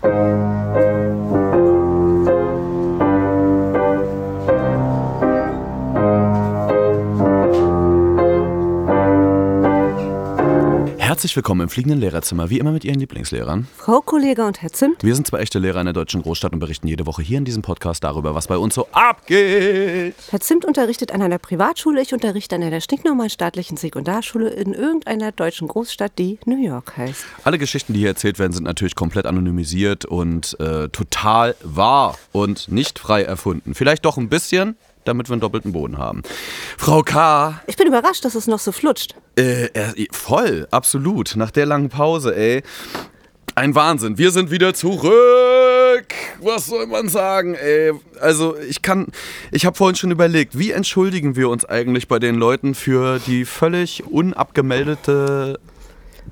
[0.00, 0.97] Thank you.
[11.18, 13.66] Herzlich willkommen im fliegenden Lehrerzimmer, wie immer mit Ihren Lieblingslehrern.
[13.76, 15.02] Frau Kollege und Herr Zimt.
[15.02, 17.44] Wir sind zwei echte Lehrer in der deutschen Großstadt und berichten jede Woche hier in
[17.44, 20.14] diesem Podcast darüber, was bei uns so abgeht.
[20.30, 25.32] Herr Zimt unterrichtet an einer Privatschule, ich unterrichte an einer stinknormalen staatlichen Sekundarschule in irgendeiner
[25.32, 27.24] deutschen Großstadt, die New York heißt.
[27.42, 32.70] Alle Geschichten, die hier erzählt werden, sind natürlich komplett anonymisiert und äh, total wahr und
[32.70, 33.74] nicht frei erfunden.
[33.74, 34.76] Vielleicht doch ein bisschen,
[35.08, 36.22] damit wir einen doppelten Boden haben.
[36.76, 37.60] Frau K.
[37.66, 39.14] Ich bin überrascht, dass es noch so flutscht.
[39.36, 39.68] Äh,
[40.12, 41.34] voll, absolut.
[41.36, 42.62] Nach der langen Pause, ey.
[43.54, 44.18] Ein Wahnsinn.
[44.18, 46.14] Wir sind wieder zurück.
[46.40, 47.92] Was soll man sagen, ey?
[48.20, 49.08] Also, ich kann.
[49.50, 53.44] Ich habe vorhin schon überlegt, wie entschuldigen wir uns eigentlich bei den Leuten für die
[53.44, 55.58] völlig unabgemeldete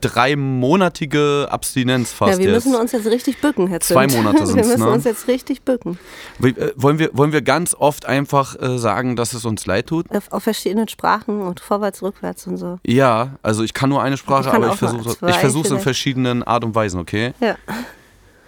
[0.01, 2.65] dreimonatige Abstinenz fast Ja, wir jetzt.
[2.67, 3.81] müssen uns jetzt richtig bücken, Herr.
[3.81, 4.91] Zwei Monate Wir sind's, müssen ne?
[4.91, 5.99] uns jetzt richtig bücken.
[6.43, 10.11] Äh, wollen, wir, wollen wir ganz oft einfach äh, sagen, dass es uns leid tut?
[10.11, 12.79] Auf, auf verschiedenen Sprachen und vorwärts, rückwärts und so.
[12.87, 15.73] Ja, also ich kann nur eine Sprache, Ich aber ich versuche zwei ich versuche es
[15.73, 17.33] in verschiedenen Art und Weisen, okay?
[17.41, 17.57] Ja.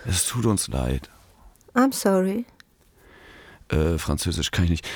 [0.06, 1.10] Es tut uns leid.
[1.74, 2.44] I'm sorry.
[3.68, 4.88] Äh, Französisch kann ich nicht.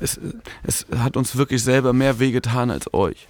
[0.00, 0.18] Es,
[0.62, 3.28] es hat uns wirklich selber mehr wehgetan als euch.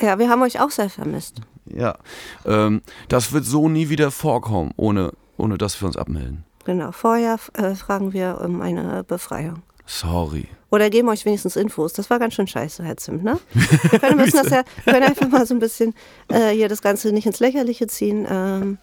[0.00, 1.40] Ja, wir haben euch auch sehr vermisst.
[1.66, 1.96] Ja.
[2.44, 6.44] Ähm, das wird so nie wieder vorkommen, ohne, ohne dass wir uns abmelden.
[6.64, 6.92] Genau.
[6.92, 9.62] Vorher äh, fragen wir um eine Befreiung.
[9.86, 10.46] Sorry.
[10.70, 11.92] Oder geben euch wenigstens Infos.
[11.92, 13.38] Das war ganz schön scheiße, Herr Zimt, ne?
[13.90, 15.92] Wir können, müssen das ja, können einfach mal so ein bisschen
[16.28, 18.26] äh, hier das Ganze nicht ins Lächerliche ziehen.
[18.30, 18.78] Ähm,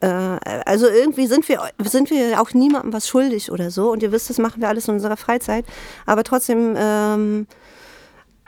[0.00, 3.92] äh, also irgendwie sind wir, sind wir auch niemandem was schuldig oder so.
[3.92, 5.64] Und ihr wisst, das machen wir alles in unserer Freizeit.
[6.06, 7.46] Aber trotzdem ähm,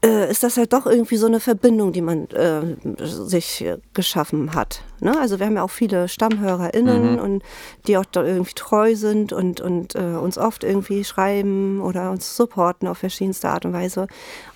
[0.05, 4.83] äh, ist das halt doch irgendwie so eine Verbindung, die man äh, sich geschaffen hat.
[5.01, 5.19] Ne?
[5.19, 7.43] Also wir haben ja auch viele StammhörerInnen und
[7.87, 12.37] die auch da irgendwie treu sind und, und äh, uns oft irgendwie schreiben oder uns
[12.37, 14.07] supporten auf verschiedenste Art und Weise.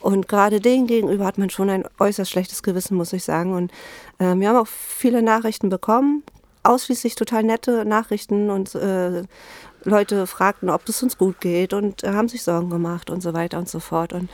[0.00, 3.54] Und gerade denen gegenüber hat man schon ein äußerst schlechtes Gewissen, muss ich sagen.
[3.54, 3.70] Und
[4.18, 6.22] äh, wir haben auch viele Nachrichten bekommen,
[6.62, 9.24] ausschließlich total nette Nachrichten und äh,
[9.84, 13.34] Leute fragten, ob es uns gut geht und äh, haben sich Sorgen gemacht und so
[13.34, 14.12] weiter und so fort.
[14.12, 14.28] Und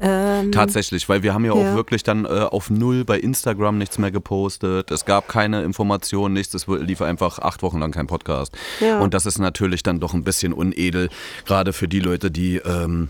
[0.00, 1.72] ähm, Tatsächlich, weil wir haben ja, Ja.
[1.72, 4.90] auch wirklich dann äh, auf null bei Instagram nichts mehr gepostet.
[4.90, 6.54] Es gab keine Informationen, nichts.
[6.54, 8.52] Es lief einfach acht Wochen lang kein Podcast.
[8.80, 9.00] Ja.
[9.00, 11.08] Und das ist natürlich dann doch ein bisschen unedel,
[11.44, 13.08] gerade für die Leute, die ähm,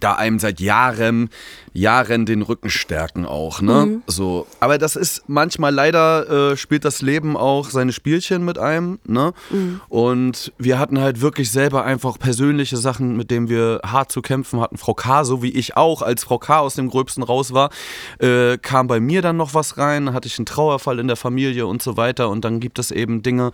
[0.00, 1.30] da einem seit Jahren,
[1.72, 3.86] Jahren den Rücken stärken auch, ne?
[3.86, 4.02] Mhm.
[4.06, 4.46] So.
[4.60, 9.32] Aber das ist manchmal leider äh, spielt das Leben auch seine Spielchen mit einem, ne?
[9.50, 9.80] Mhm.
[9.88, 14.60] Und wir hatten halt wirklich selber einfach persönliche Sachen, mit denen wir hart zu kämpfen
[14.60, 14.76] hatten.
[14.76, 16.58] Frau K., so wie ich auch, als Frau K.
[16.60, 17.70] aus dem Gröbsten raus war,
[18.18, 21.66] äh, kam bei mir dann noch was rein, hatte ich einen Trauerfall in der Familie
[21.66, 22.28] und so weiter.
[22.30, 23.52] Und dann gibt es eben Dinge,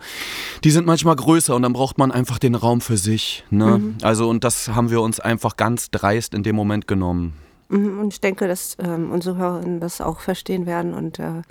[0.63, 3.43] die sind manchmal größer und dann braucht man einfach den Raum für sich.
[3.49, 3.81] Ne?
[4.01, 7.33] Also, und das haben wir uns einfach ganz dreist in dem Moment genommen.
[7.69, 11.41] Mhm, Und ich denke, dass ähm, unsere Hörerinnen das auch verstehen werden und äh,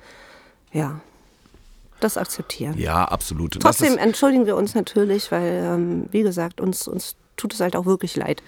[0.73, 1.01] ja,
[2.01, 2.77] das akzeptieren.
[2.79, 3.59] Ja, absolut.
[3.61, 7.87] Trotzdem entschuldigen wir uns natürlich, weil, ähm, wie gesagt, uns, uns tut es halt auch
[7.87, 8.43] wirklich leid.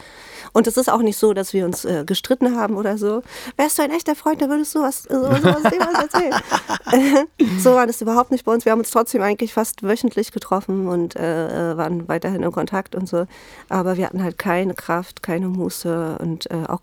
[0.53, 3.23] Und es ist auch nicht so, dass wir uns äh, gestritten haben oder so.
[3.57, 7.27] Wärst du ein echter Freund, dann würdest du was, so, sowas niemals erzählen.
[7.59, 8.65] so war das überhaupt nicht bei uns.
[8.65, 12.95] Wir haben uns trotzdem eigentlich fast wöchentlich getroffen und äh, äh, waren weiterhin in Kontakt
[12.95, 13.27] und so.
[13.69, 16.81] Aber wir hatten halt keine Kraft, keine Muße und äh, auch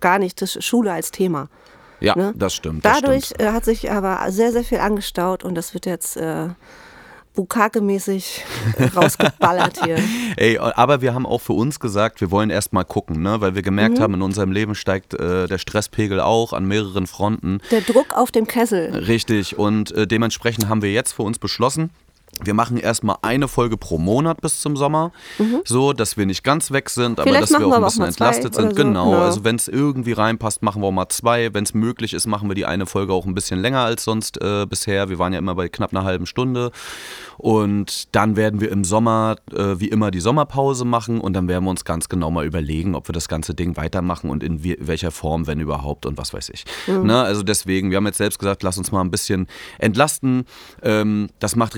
[0.00, 1.48] gar nicht das Schule als Thema.
[2.00, 2.32] ja, ne?
[2.36, 2.84] das stimmt.
[2.84, 3.42] Das Dadurch stimmt.
[3.42, 6.48] äh, hat sich aber sehr, sehr viel angestaut und das wird jetzt äh,
[7.34, 8.42] Bukake-mäßig
[8.96, 9.96] rausgeballert hier.
[10.36, 13.40] Ey, aber wir haben auch für uns gesagt, wir wollen erst mal gucken, ne?
[13.40, 14.02] weil wir gemerkt Mhm.
[14.02, 17.60] haben, in unserem Leben steigt äh, der Stresspegel auch an mehreren Fronten.
[17.70, 18.90] Der Druck auf dem Kessel.
[18.94, 21.88] Richtig, und äh, dementsprechend haben wir jetzt für uns beschlossen,
[22.44, 25.12] wir machen erstmal eine Folge pro Monat bis zum Sommer,
[25.64, 27.34] so dass wir nicht ganz weg sind, aber Mhm.
[27.34, 28.70] Vielleicht dass wir auch ein auch bisschen zwei entlastet sind.
[28.70, 29.22] so, Genau, genau.
[29.22, 31.52] also wenn es irgendwie reinpasst, machen wir auch mal zwei.
[31.52, 34.40] Wenn es möglich ist, machen wir die eine Folge auch ein bisschen länger als sonst
[34.40, 35.08] äh, bisher.
[35.08, 36.72] Wir waren ja immer bei knapp einer halben Stunde.
[37.38, 41.64] Und dann werden wir im Sommer äh, wie immer die Sommerpause machen und dann werden
[41.64, 45.10] wir uns ganz genau mal überlegen, ob wir das ganze Ding weitermachen und in welcher
[45.10, 46.64] Form, wenn überhaupt und was weiß ich.
[46.86, 47.06] Mhm.
[47.06, 47.20] Ne?
[47.20, 50.44] Also deswegen, wir haben jetzt selbst gesagt, lass uns mal ein bisschen entlasten.
[50.82, 51.74] Ähm, das macht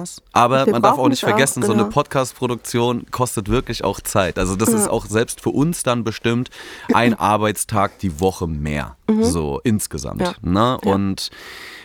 [0.00, 1.94] Riesenspaß, aber Wir man darf auch nicht es auch, vergessen, so eine genau.
[1.94, 4.38] Podcast-Produktion kostet wirklich auch Zeit.
[4.38, 6.50] Also das ist auch selbst für uns dann bestimmt
[6.92, 10.20] ein Arbeitstag die Woche mehr, so insgesamt.
[10.20, 10.54] Mhm.
[10.54, 10.76] Ja.
[10.76, 10.78] Ne?
[10.84, 10.90] Ja.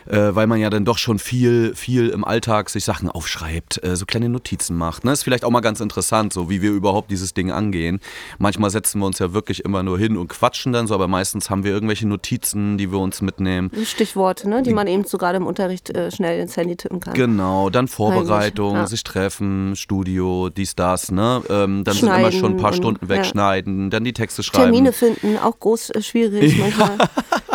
[0.08, 3.96] Äh, weil man ja dann doch schon viel, viel im Alltag sich Sachen aufschreibt, äh,
[3.96, 5.04] so kleine Notizen macht.
[5.04, 5.12] Ne?
[5.12, 8.00] Ist vielleicht auch mal ganz interessant, so wie wir überhaupt dieses Ding angehen.
[8.38, 11.50] Manchmal setzen wir uns ja wirklich immer nur hin und quatschen dann so, aber meistens
[11.50, 13.72] haben wir irgendwelche Notizen, die wir uns mitnehmen.
[13.84, 14.62] Stichworte, ne?
[14.62, 17.16] die man eben so gerade im Unterricht äh, schnell ins Handy tippen kann.
[17.16, 18.88] Genau, dann Vorbereitung, ja.
[18.88, 21.42] sich treffen, Studio, dies, das, ne?
[21.50, 23.90] Ähm, dann sind immer schon ein paar Stunden wegschneiden, ja.
[23.90, 24.72] dann die Texte schreiben.
[24.72, 26.98] Termine finden, auch groß äh, schwierig manchmal.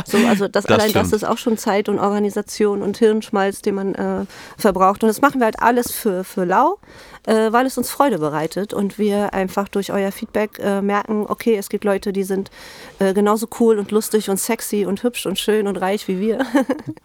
[0.06, 1.04] So, also das, das allein stimmt.
[1.04, 2.39] das ist auch schon Zeit und Organisation
[2.82, 4.26] und Hirnschmalz, den man äh,
[4.56, 5.02] verbraucht.
[5.02, 6.78] Und das machen wir halt alles für, für lau,
[7.26, 11.56] äh, weil es uns Freude bereitet und wir einfach durch euer Feedback äh, merken, okay,
[11.56, 12.50] es gibt Leute, die sind
[12.98, 16.44] äh, genauso cool und lustig und sexy und hübsch und schön und reich wie wir.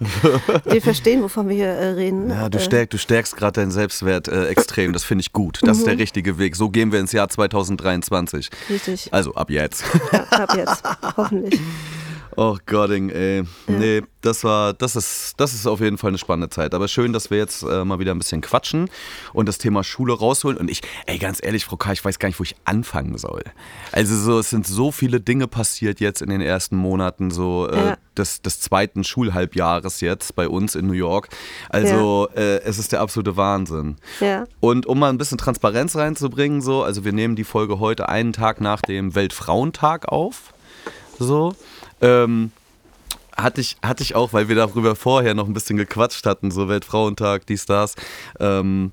[0.73, 2.29] die verstehen, wovon wir hier äh, reden.
[2.29, 4.93] Ja, du, stärk, du stärkst gerade deinen Selbstwert äh, extrem.
[4.93, 5.59] Das finde ich gut.
[5.63, 6.01] Das ist der mhm.
[6.01, 6.55] richtige Weg.
[6.55, 8.49] So gehen wir ins Jahr 2023.
[8.69, 9.13] Richtig.
[9.13, 9.83] Also ab jetzt.
[10.11, 10.83] Ja, ab jetzt.
[11.17, 11.59] Hoffentlich.
[12.37, 13.43] Oh Godding, ey.
[13.43, 13.43] Ja.
[13.67, 16.73] Nee, das war, das ist, das ist auf jeden Fall eine spannende Zeit.
[16.73, 18.89] Aber schön, dass wir jetzt äh, mal wieder ein bisschen quatschen
[19.33, 20.57] und das Thema Schule rausholen.
[20.57, 23.43] Und ich, ey, ganz ehrlich, Frau K., ich weiß gar nicht, wo ich anfangen soll.
[23.91, 27.77] Also so, es sind so viele Dinge passiert jetzt in den ersten Monaten, so äh,
[27.77, 27.97] ja.
[28.17, 31.29] des, des zweiten Schulhalbjahres jetzt bei uns in New York.
[31.69, 32.41] Also ja.
[32.41, 33.95] äh, es ist der absolute Wahnsinn.
[34.19, 34.45] Ja.
[34.59, 38.33] Und um mal ein bisschen Transparenz reinzubringen, so, also wir nehmen die Folge heute einen
[38.33, 40.53] Tag nach dem Weltfrauentag auf.
[41.19, 41.55] So.
[42.01, 42.51] Ähm,
[43.35, 46.69] hatte ich, hatte ich auch, weil wir darüber vorher noch ein bisschen gequatscht hatten, so
[46.69, 47.95] Weltfrauentag, die Stars.
[48.39, 48.91] Ähm,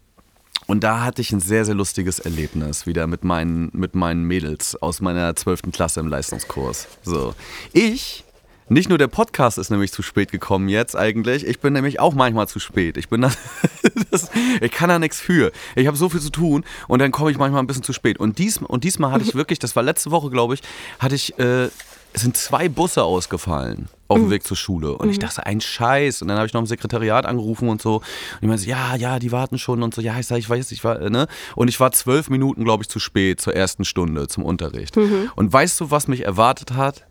[0.66, 4.80] und da hatte ich ein sehr, sehr lustiges Erlebnis wieder mit meinen, mit meinen Mädels
[4.80, 5.72] aus meiner 12.
[5.72, 6.88] Klasse im Leistungskurs.
[7.02, 7.34] So.
[7.72, 8.24] Ich,
[8.68, 12.14] nicht nur der Podcast ist nämlich zu spät gekommen jetzt eigentlich, ich bin nämlich auch
[12.14, 12.96] manchmal zu spät.
[12.96, 13.32] Ich bin da,
[14.10, 15.52] das, ich kann da nichts für.
[15.74, 18.18] Ich habe so viel zu tun und dann komme ich manchmal ein bisschen zu spät.
[18.18, 20.62] Und, dies, und diesmal hatte ich wirklich, das war letzte Woche, glaube ich,
[21.00, 21.68] hatte ich äh,
[22.12, 24.30] es sind zwei Busse ausgefallen auf dem mhm.
[24.30, 24.92] Weg zur Schule.
[24.92, 25.12] Und mhm.
[25.12, 26.22] ich dachte, ein Scheiß.
[26.22, 27.96] Und dann habe ich noch im Sekretariat angerufen und so.
[27.96, 28.04] Und
[28.42, 30.02] ich meinte, ja, ja, die warten schon und so.
[30.02, 31.26] Ja, ich sage, ich weiß, ich war, ne?
[31.56, 34.96] Und ich war zwölf Minuten, glaube ich, zu spät zur ersten Stunde zum Unterricht.
[34.96, 35.30] Mhm.
[35.34, 37.06] Und weißt du, was mich erwartet hat?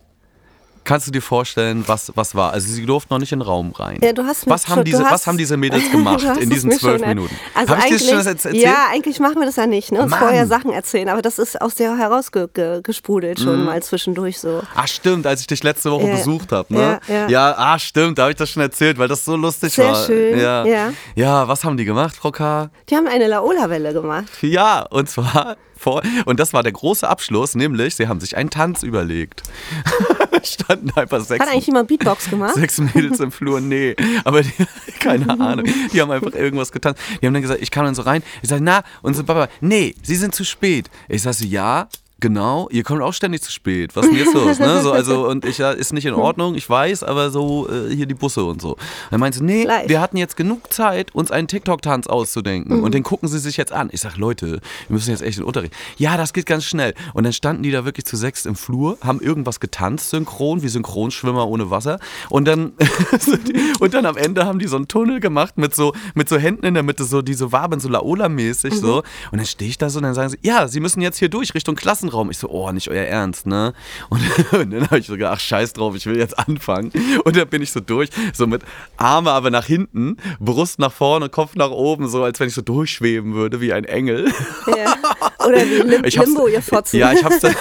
[0.83, 2.53] Kannst du dir vorstellen, was, was war?
[2.53, 3.99] Also sie durften noch nicht in den Raum rein.
[4.01, 6.71] Ja, du hast was, haben schon, diese, hast, was haben diese Mädels gemacht in diesen
[6.71, 7.35] zwölf Minuten?
[7.53, 8.55] Also Hab ich dir schon erzählt?
[8.55, 9.91] Ja, eigentlich machen wir das ja nicht.
[9.91, 10.01] Ne?
[10.01, 10.19] Uns Mann.
[10.19, 11.09] vorher Sachen erzählen.
[11.09, 13.65] Aber das ist aus dir herausgesprudelt ge, schon mhm.
[13.65, 14.63] mal zwischendurch so.
[14.75, 16.15] Ach stimmt, als ich dich letzte Woche ja.
[16.15, 16.73] besucht habe.
[16.73, 16.99] Ne?
[17.07, 17.29] Ja, ja.
[17.29, 19.95] ja, ah stimmt, da habe ich das schon erzählt, weil das so lustig Sehr war.
[19.95, 20.39] Sehr schön.
[20.39, 20.65] Ja.
[20.65, 20.93] ja.
[21.15, 22.71] Ja, was haben die gemacht, Frau K.?
[22.89, 24.29] Die haben eine Laola-Welle gemacht.
[24.41, 26.01] Ja, und zwar vor.
[26.25, 29.43] Und das war der große Abschluss, nämlich sie haben sich einen Tanz überlegt.
[30.43, 31.43] Standen einfach sechs.
[31.43, 32.55] Hat eigentlich jemand Beatbox gemacht?
[32.55, 33.95] Sechs Mädels im Flur, nee.
[34.23, 34.51] Aber die,
[34.99, 35.65] keine Ahnung.
[35.93, 36.95] Die haben einfach irgendwas getan.
[37.21, 38.23] Die haben dann gesagt, ich kam dann so rein.
[38.41, 40.89] Ich sage, na, und so, Papa, nee, sie sind zu spät.
[41.09, 41.87] Ich sage, ja,
[42.21, 43.95] Genau, ihr kommt auch ständig zu spät.
[43.95, 44.59] Was ist denn jetzt los?
[44.59, 44.71] Ne?
[44.81, 48.05] So, also, und ich ja, ist nicht in Ordnung, ich weiß, aber so äh, hier
[48.05, 48.77] die Busse und so.
[49.09, 49.89] Dann meinte sie, nee, Gleich.
[49.89, 52.77] wir hatten jetzt genug Zeit, uns einen TikTok-Tanz auszudenken.
[52.77, 52.83] Mhm.
[52.83, 53.89] Und den gucken sie sich jetzt an.
[53.91, 55.73] Ich sag, Leute, wir müssen jetzt echt in den Unterricht.
[55.97, 56.93] Ja, das geht ganz schnell.
[57.13, 60.67] Und dann standen die da wirklich zu sechs im Flur, haben irgendwas getanzt, synchron, wie
[60.67, 61.99] Synchronschwimmer ohne Wasser.
[62.29, 62.73] Und dann,
[63.79, 66.65] und dann am Ende haben die so einen Tunnel gemacht mit so, mit so Händen
[66.67, 68.75] in der Mitte, so, die so wabern, so Laola-mäßig.
[68.75, 68.77] Mhm.
[68.77, 68.97] So.
[69.31, 71.29] Und dann stehe ich da so und dann sagen sie, ja, sie müssen jetzt hier
[71.29, 72.31] durch, Richtung Klassen Raum.
[72.31, 73.73] Ich so, oh, nicht euer Ernst, ne?
[74.09, 74.21] Und,
[74.53, 76.91] und dann habe ich so gedacht, ach, scheiß drauf, ich will jetzt anfangen.
[77.23, 78.61] Und dann bin ich so durch, so mit
[78.97, 82.61] Arme aber nach hinten, Brust nach vorne, Kopf nach oben, so als wenn ich so
[82.61, 84.31] durchschweben würde wie ein Engel.
[84.67, 84.95] Ja.
[85.45, 86.99] Oder wie Lim Limbo, ihr Fotzen.
[86.99, 87.55] Ja, ich hab's dann,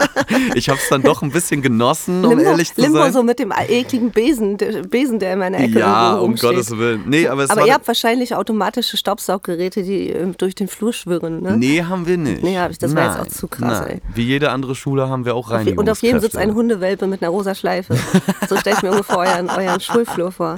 [0.54, 3.06] ich hab's dann doch ein bisschen genossen, um Limbo, ehrlich zu Limbo sein.
[3.06, 4.56] Limbo so mit dem ekligen Besen,
[4.88, 7.04] Besen der in meiner Ecke Ja, um Gottes Willen.
[7.06, 11.56] Nee, aber aber ihr habt wahrscheinlich automatische Staubsauggeräte, die ähm, durch den Flur schwirren, ne?
[11.56, 12.42] Nee, haben wir nicht.
[12.42, 13.89] Nee, hab ich, das wäre jetzt auch zu krass, nein.
[13.90, 14.00] Ey.
[14.14, 15.80] Wie jede andere Schule haben wir auch Reinigungskräfte.
[15.80, 17.94] Und auf jedem sitzt ein Hundewelpe mit einer rosa Schleife.
[18.48, 20.56] so stelle ich mir ungefähr euren, euren Schulflur vor.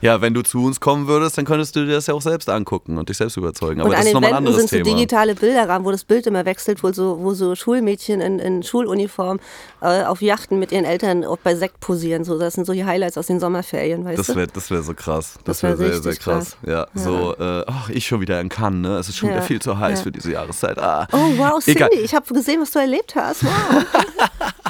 [0.00, 2.48] Ja, wenn du zu uns kommen würdest, dann könntest du dir das ja auch selbst
[2.48, 3.80] angucken und dich selbst überzeugen.
[3.80, 6.26] Aber und das an ist nochmal ein anderes sind so digitale Bilderrahmen, wo das Bild
[6.26, 9.40] immer wechselt, wo so, wo so Schulmädchen in, in Schuluniform
[9.80, 12.24] äh, auf Yachten mit ihren Eltern auch bei Sekt posieren.
[12.24, 14.52] So, das sind so die Highlights aus den Sommerferien, weißt das wär, du?
[14.52, 15.34] Das wäre so krass.
[15.44, 16.56] Das, das wäre wär sehr, sehr krass.
[16.56, 16.56] krass.
[16.66, 18.98] Ja, ja, so, äh, ach, ich schon wieder in Cannes, ne?
[18.98, 19.36] Es ist schon ja.
[19.36, 20.02] wieder viel zu heiß ja.
[20.04, 20.78] für diese Jahreszeit.
[20.78, 21.06] Ah.
[21.12, 21.90] Oh, wow, Cindy, Egal.
[22.02, 23.44] ich habe gesehen, was du erlebt hast.
[23.44, 23.84] Wow.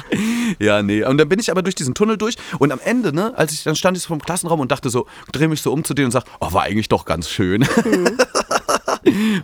[0.59, 1.03] ja, nee.
[1.03, 3.63] Und dann bin ich aber durch diesen Tunnel durch und am Ende, ne, als ich
[3.63, 6.05] dann stand ich so vom Klassenraum und dachte so, drehe mich so um zu denen
[6.05, 7.61] und sag, oh, war eigentlich doch ganz schön.
[7.83, 8.17] Mhm.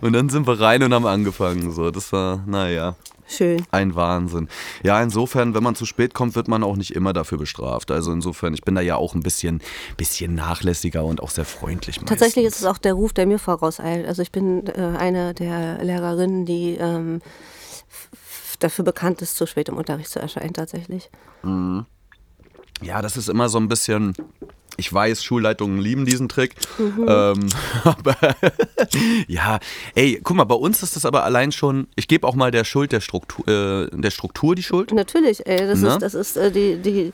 [0.00, 1.72] und dann sind wir rein und haben angefangen.
[1.72, 2.96] So, das war, naja.
[3.28, 3.66] Schön.
[3.72, 4.48] Ein Wahnsinn.
[4.84, 7.90] Ja, insofern, wenn man zu spät kommt, wird man auch nicht immer dafür bestraft.
[7.90, 9.60] Also insofern, ich bin da ja auch ein bisschen,
[9.96, 11.96] bisschen nachlässiger und auch sehr freundlich.
[11.96, 12.08] Meistens.
[12.08, 14.06] Tatsächlich ist es auch der Ruf, der mir vorauseilt.
[14.06, 17.20] Also ich bin äh, eine der Lehrerinnen, die ähm,
[18.60, 21.10] dafür bekannt ist, zu spät im Unterricht zu erscheinen tatsächlich.
[21.42, 21.84] Mhm.
[22.82, 24.14] Ja, das ist immer so ein bisschen
[24.76, 26.54] Ich weiß, Schulleitungen lieben diesen Trick.
[26.78, 27.06] Mhm.
[27.08, 27.48] Ähm,
[27.84, 28.16] aber
[29.28, 29.58] ja,
[29.94, 32.64] ey, guck mal, bei uns ist das aber allein schon, ich gebe auch mal der
[32.64, 34.92] Schuld der Struktur, äh, der Struktur die Schuld.
[34.92, 35.94] Natürlich, ey, das Na?
[35.94, 37.12] ist, das ist äh, die, die,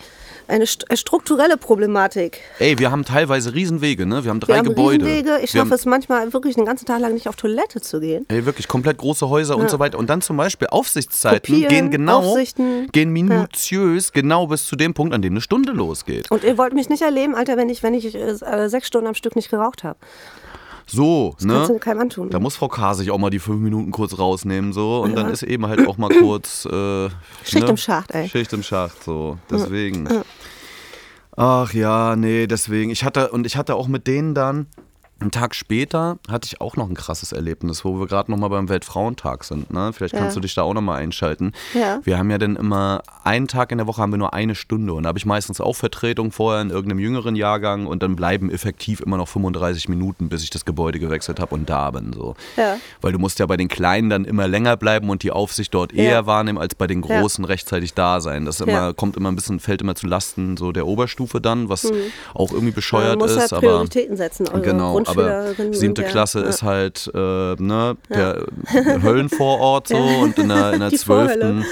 [0.49, 2.41] eine st äh, strukturelle Problematik.
[2.59, 4.25] Ey, wir haben teilweise Riesenwege, ne?
[4.25, 5.05] Wir haben drei wir haben Gebäude.
[5.05, 5.41] Riesenwege.
[5.43, 8.27] Ich schaffe es manchmal wirklich den ganzen Tag lang nicht auf Toilette zu gehen.
[8.29, 9.61] Ey, wirklich komplett große Häuser ja.
[9.61, 9.99] und so weiter.
[9.99, 12.89] Und dann zum Beispiel Aufsichtszeiten Kopieren, gehen genau, Aufsichten.
[12.93, 14.21] gehen minutiös, ja.
[14.21, 16.31] genau bis zu dem Punkt, an dem eine Stunde losgeht.
[16.31, 19.15] Und ihr wollt mich nicht erleben, Alter, wenn ich, wenn ich äh, sechs Stunden am
[19.15, 19.99] Stück nicht geraucht habe.
[20.87, 21.55] So, das ne?
[21.55, 22.31] Kannst du keinem antun.
[22.31, 22.95] Da muss Frau K.
[22.95, 25.01] sich auch mal die fünf Minuten kurz rausnehmen, so.
[25.03, 25.17] Und ja.
[25.17, 26.67] dann ist eben halt auch mal kurz.
[26.67, 27.09] Äh,
[27.45, 27.71] Schicht ne?
[27.71, 28.29] im Schacht, ey.
[28.29, 29.39] Schicht im Schacht, so.
[29.51, 30.07] Deswegen.
[30.07, 30.23] Ja.
[31.37, 32.91] Ach ja, nee, deswegen.
[32.91, 34.67] Ich hatte, und ich hatte auch mit denen dann,
[35.23, 38.69] einen Tag später hatte ich auch noch ein krasses Erlebnis, wo wir gerade nochmal beim
[38.69, 39.73] Weltfrauentag sind.
[39.73, 39.93] Ne?
[39.93, 40.41] Vielleicht kannst ja.
[40.41, 41.53] du dich da auch nochmal einschalten.
[41.75, 42.01] Ja.
[42.05, 44.93] Wir haben ja dann immer einen Tag in der Woche haben wir nur eine Stunde
[44.93, 48.51] und da habe ich meistens auch Vertretung vorher in irgendeinem jüngeren Jahrgang und dann bleiben
[48.51, 52.13] effektiv immer noch 35 Minuten, bis ich das Gebäude gewechselt habe und da bin.
[52.13, 52.35] So.
[52.57, 52.77] Ja.
[53.01, 55.93] Weil du musst ja bei den Kleinen dann immer länger bleiben und die Aufsicht dort
[55.93, 58.45] eher wahrnehmen, als bei den Großen rechtzeitig da sein.
[58.45, 61.85] Das immer, kommt immer ein bisschen, fällt immer zu Lasten so der Oberstufe dann, was
[61.85, 61.97] mhm.
[62.35, 63.53] auch irgendwie bescheuert man muss ist.
[63.53, 64.49] Halt Prioritäten setzen.
[64.49, 66.47] Also genau, aber siebte Klasse ja.
[66.47, 68.47] ist halt äh, ne, der
[69.03, 71.65] Höllenvorort so und in der, in der zwölften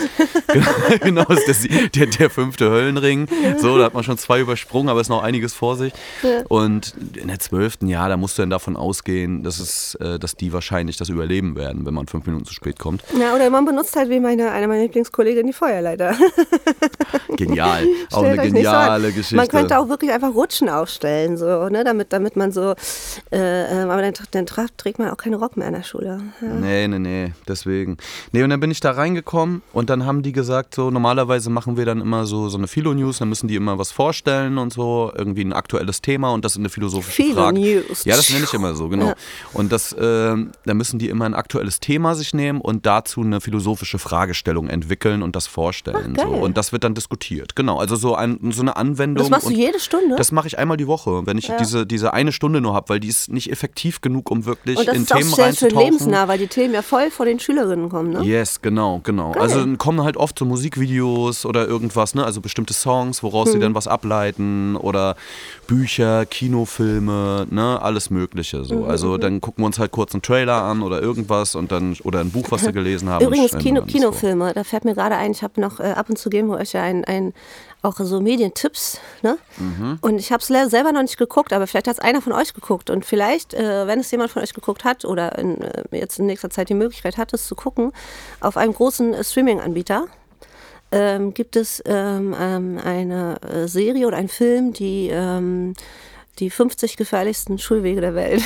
[1.01, 3.27] genau, ist das, der, der fünfte Höllenring.
[3.59, 5.93] So, da hat man schon zwei übersprungen, aber ist noch einiges vor sich.
[6.49, 10.37] Und in der zwölften, ja, da musst du dann davon ausgehen, dass, es, äh, dass
[10.37, 13.03] die wahrscheinlich das überleben werden, wenn man fünf Minuten zu spät kommt.
[13.19, 16.15] Ja, oder man benutzt halt wie meine, eine meiner Lieblingskolleginnen die Feuerleiter.
[17.37, 17.85] Genial.
[18.13, 19.37] auch eine geniale so Geschichte.
[19.37, 22.75] Man könnte auch wirklich einfach Rutschen aufstellen, so, ne, damit, damit man so
[23.33, 26.21] äh, ähm, aber dann, dann, trägt man auch keinen Rock mehr in der Schule.
[26.41, 26.49] Ja.
[26.49, 27.97] Nee, nee, nee, deswegen.
[28.33, 31.77] Nee, und dann bin ich da reingekommen und dann haben die gesagt, so normalerweise machen
[31.77, 35.13] wir dann immer so, so eine Philo-News, dann müssen die immer was vorstellen und so,
[35.15, 37.61] irgendwie ein aktuelles Thema und das ist eine philosophische Philo Frage.
[37.61, 38.05] News.
[38.05, 39.07] Ja, das nenne ich immer so, genau.
[39.07, 39.15] Ja.
[39.53, 43.41] Und das, äh, da müssen die immer ein aktuelles Thema sich nehmen und dazu eine
[43.41, 46.17] philosophische Fragestellung entwickeln und das vorstellen.
[46.19, 46.29] Ach, so.
[46.31, 47.55] Und das wird dann diskutiert.
[47.55, 49.23] Genau, also so, ein, so eine Anwendung.
[49.23, 50.17] Das machst du jede Stunde?
[50.17, 51.57] Das mache ich einmal die Woche, wenn ich ja.
[51.59, 54.89] diese, diese eine Stunde nur habe, weil die ist nicht effektiv genug, um wirklich und
[54.89, 57.39] das in ist Themen auch sehr schön lebensnah, weil die Themen ja voll vor den
[57.41, 58.23] Schülerinnen kommen, ne?
[58.23, 59.33] Yes, genau, genau.
[59.33, 59.43] Geil.
[59.43, 62.25] Also kommen halt oft so Musikvideos oder irgendwas, ne?
[62.25, 63.53] Also bestimmte Songs, woraus hm.
[63.55, 65.17] sie dann was ableiten oder
[65.67, 67.81] Bücher, Kinofilme, ne?
[67.83, 68.77] Alles Mögliche so.
[68.77, 68.85] Mhm.
[68.85, 69.21] Also mhm.
[69.21, 72.31] dann gucken wir uns halt kurz einen Trailer an oder irgendwas und dann oder ein
[72.31, 73.25] Buch, was wir gelesen haben.
[73.25, 74.55] Übrigens Kino, Kinofilme, so.
[74.55, 76.73] da fährt mir gerade ein, ich habe noch äh, ab und zu geben wir euch
[76.73, 77.33] ja ein, ein
[77.83, 79.01] auch so Medientipps.
[79.23, 79.39] Ne?
[79.59, 79.99] Mhm.
[80.01, 82.55] Und ich habe es selber noch nicht geguckt, aber vielleicht hat es einer von euch
[82.55, 82.91] geguckt.
[82.91, 86.27] Und vielleicht, äh, wenn es jemand von euch geguckt hat oder in, äh, jetzt in
[86.27, 87.93] nächster Zeit die Möglichkeit hat, es zu gucken,
[88.41, 90.07] auf einem großen äh, Streaming-Anbieter.
[90.93, 95.75] Ähm, gibt es ähm, ähm eine äh, Serie oder einen Film, die ähm,
[96.41, 98.43] die 50 gefährlichsten Schulwege der Welt.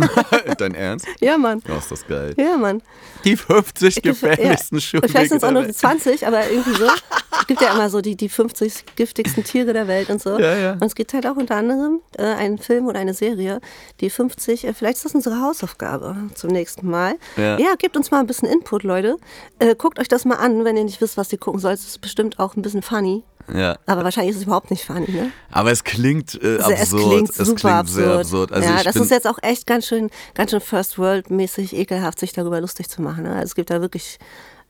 [0.58, 1.06] Dein Ernst?
[1.20, 1.62] Ja, Mann.
[1.68, 2.34] Oh, ist das geil.
[2.36, 2.82] Ja, Mann.
[3.24, 4.80] Die 50 gefährlichsten ja.
[4.80, 5.12] Schulwege.
[5.12, 6.86] Vielleicht sind es auch nur die 20, aber irgendwie so.
[7.38, 10.38] Es gibt ja immer so die, die 50 giftigsten Tiere der Welt und so.
[10.38, 10.72] Ja, ja.
[10.72, 13.60] Und es gibt halt auch unter anderem äh, einen Film oder eine Serie,
[14.00, 17.14] die 50, äh, vielleicht ist das unsere Hausaufgabe zum nächsten Mal.
[17.36, 19.16] Ja, ja gebt uns mal ein bisschen Input, Leute.
[19.58, 21.78] Äh, guckt euch das mal an, wenn ihr nicht wisst, was ihr gucken sollt.
[21.78, 23.22] Es ist bestimmt auch ein bisschen funny.
[23.52, 23.76] Ja.
[23.86, 25.32] Aber wahrscheinlich ist es überhaupt nicht funny, ne?
[25.50, 26.78] Aber es klingt äh, absurd.
[26.78, 28.04] Es klingt super klingt absurd.
[28.04, 28.52] sehr absurd.
[28.52, 32.32] Also ja, das ist jetzt auch echt ganz schön, ganz schön First World-mäßig ekelhaft, sich
[32.32, 33.24] darüber lustig zu machen.
[33.24, 33.30] Ne?
[33.30, 34.18] Also es gibt da wirklich.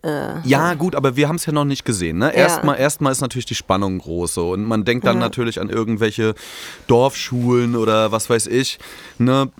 [0.02, 2.18] Äh, ja, gut, aber wir haben es ja noch nicht gesehen.
[2.18, 2.34] Ne?
[2.34, 2.82] Erstmal, ja.
[2.82, 4.50] erstmal ist natürlich die Spannung groß so.
[4.52, 5.20] Und man denkt dann ja.
[5.20, 6.34] natürlich an irgendwelche
[6.88, 8.78] Dorfschulen oder was weiß ich.
[9.18, 9.50] Ne?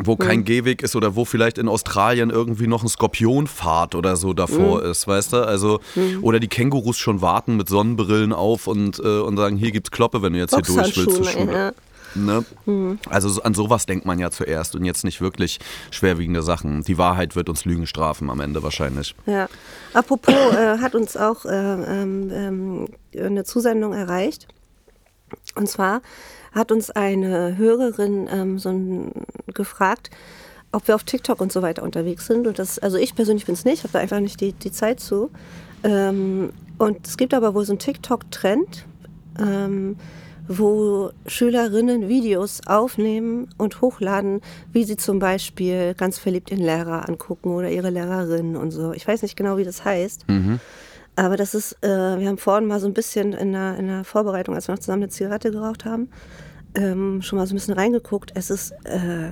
[0.00, 0.44] wo kein mhm.
[0.44, 4.90] Gehweg ist oder wo vielleicht in Australien irgendwie noch ein Skorpionfahrt oder so davor mhm.
[4.90, 5.46] ist, weißt du?
[5.46, 6.20] Also, mhm.
[6.22, 10.22] oder die Kängurus schon warten mit Sonnenbrillen auf und, äh, und sagen, hier gibt's Kloppe,
[10.22, 11.52] wenn du jetzt hier durch willst zur Schule.
[11.52, 11.72] Ja.
[12.14, 12.44] Ne?
[12.66, 12.98] Mhm.
[13.08, 15.58] Also an sowas denkt man ja zuerst und jetzt nicht wirklich
[15.90, 16.82] schwerwiegende Sachen.
[16.82, 19.14] Die Wahrheit wird uns Lügen strafen am Ende wahrscheinlich.
[19.26, 19.48] Ja.
[19.94, 24.48] Apropos, äh, hat uns auch äh, ähm, ähm eine Zusendung erreicht.
[25.54, 26.00] Und zwar
[26.52, 29.12] hat uns eine Hörerin ähm, so ein,
[29.52, 30.10] gefragt,
[30.70, 32.46] ob wir auf TikTok und so weiter unterwegs sind.
[32.46, 35.00] Und das, also ich persönlich bin es nicht, habe da einfach nicht die, die Zeit
[35.00, 35.30] zu.
[35.84, 38.86] Ähm, und es gibt aber wohl so einen TikTok-Trend,
[39.38, 39.96] ähm,
[40.48, 44.40] wo Schülerinnen Videos aufnehmen und hochladen,
[44.72, 48.92] wie sie zum Beispiel ganz verliebt ihren Lehrer angucken oder ihre Lehrerin und so.
[48.92, 50.28] Ich weiß nicht genau, wie das heißt.
[50.28, 50.60] Mhm.
[51.14, 54.04] Aber das ist, äh, wir haben vorhin mal so ein bisschen in der, in der
[54.04, 56.08] Vorbereitung, als wir noch zusammen eine Zigarette geraucht haben,
[56.74, 58.32] ähm, schon mal so ein bisschen reingeguckt.
[58.34, 59.30] Es ist, äh,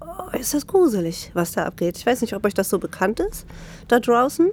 [0.00, 1.96] oh, ist das gruselig, was da abgeht.
[1.96, 3.46] Ich weiß nicht, ob euch das so bekannt ist
[3.88, 4.50] da draußen.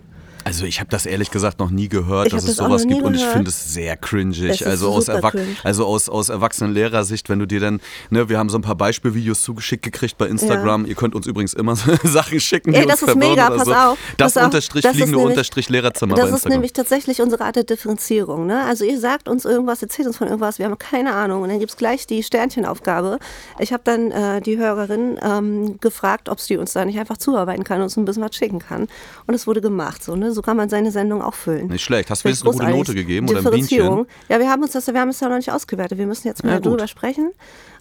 [0.49, 3.03] Also ich habe das ehrlich gesagt noch nie gehört, Ich dass es das sowas gibt
[3.03, 4.61] und ich finde es sehr cringig.
[4.61, 5.45] Es Also aus, cringe.
[5.63, 7.79] also aus, aus Erwachsenenlehrersicht, wenn du dir dann,
[8.09, 10.87] ne, wir haben so ein paar Beispielvideos zugeschickt gekriegt bei Instagram.
[10.87, 13.73] Ihr könnt uns übrigens immer so Sachen schicken, Ey, das ist mega, pass so.
[13.75, 13.97] auf.
[14.17, 17.43] Das Pass auf, Unterstrich das ist fliegende nämlich- Unterstrich Lehrerzimmer Das ist nämlich tatsächlich unsere
[17.45, 18.47] Art der Differenzierung.
[18.47, 18.63] Ne?
[18.65, 21.43] Also ihr sagt uns irgendwas, erzählt uns von irgendwas, wir haben keine Ahnung.
[21.43, 23.19] Und dann gibt es gleich die Sternchenaufgabe.
[23.59, 27.63] Ich habe dann äh, die Hörerin ähm, gefragt, ob sie uns da nicht einfach zuarbeiten
[27.63, 28.87] kann und uns ein bisschen was schicken kann.
[29.27, 30.03] Und es wurde gemacht.
[30.03, 30.31] So, ne?
[30.31, 31.67] so kann man seine Sendung auch füllen.
[31.67, 32.10] Nicht schlecht.
[32.10, 32.77] Hast du wenigstens eine gute.
[32.77, 33.51] Note gegeben oder ein.
[33.51, 34.05] Bienchen?
[34.27, 35.98] Ja, wir haben uns das, wir haben es ja noch nicht ausgewertet.
[35.98, 36.65] Wir müssen jetzt mal Ja, gut.
[36.67, 37.31] drüber sprechen.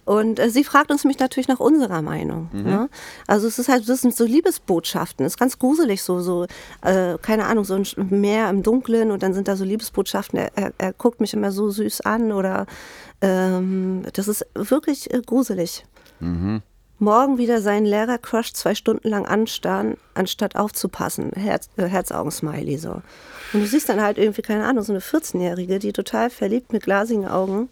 [0.05, 2.49] Und äh, sie fragt uns mich natürlich nach unserer Meinung.
[2.51, 2.63] Mhm.
[2.63, 2.89] Ne?
[3.27, 5.23] Also es ist halt, das sind so Liebesbotschaften.
[5.23, 6.45] Das ist ganz gruselig, so, so
[6.81, 10.39] äh, keine Ahnung, so ein Meer im Dunkeln und dann sind da so Liebesbotschaften.
[10.39, 12.65] Er, er, er guckt mich immer so süß an oder
[13.21, 15.85] ähm, das ist wirklich äh, gruselig.
[16.19, 16.61] Mhm.
[17.01, 21.31] Morgen wieder seinen Lehrer-Crush zwei Stunden lang anstarren, anstatt aufzupassen.
[21.33, 23.01] Herz, äh, Herzaugen-Smiley so.
[23.53, 26.83] Und du siehst dann halt irgendwie, keine Ahnung, so eine 14-Jährige, die total verliebt mit
[26.83, 27.69] glasigen Augen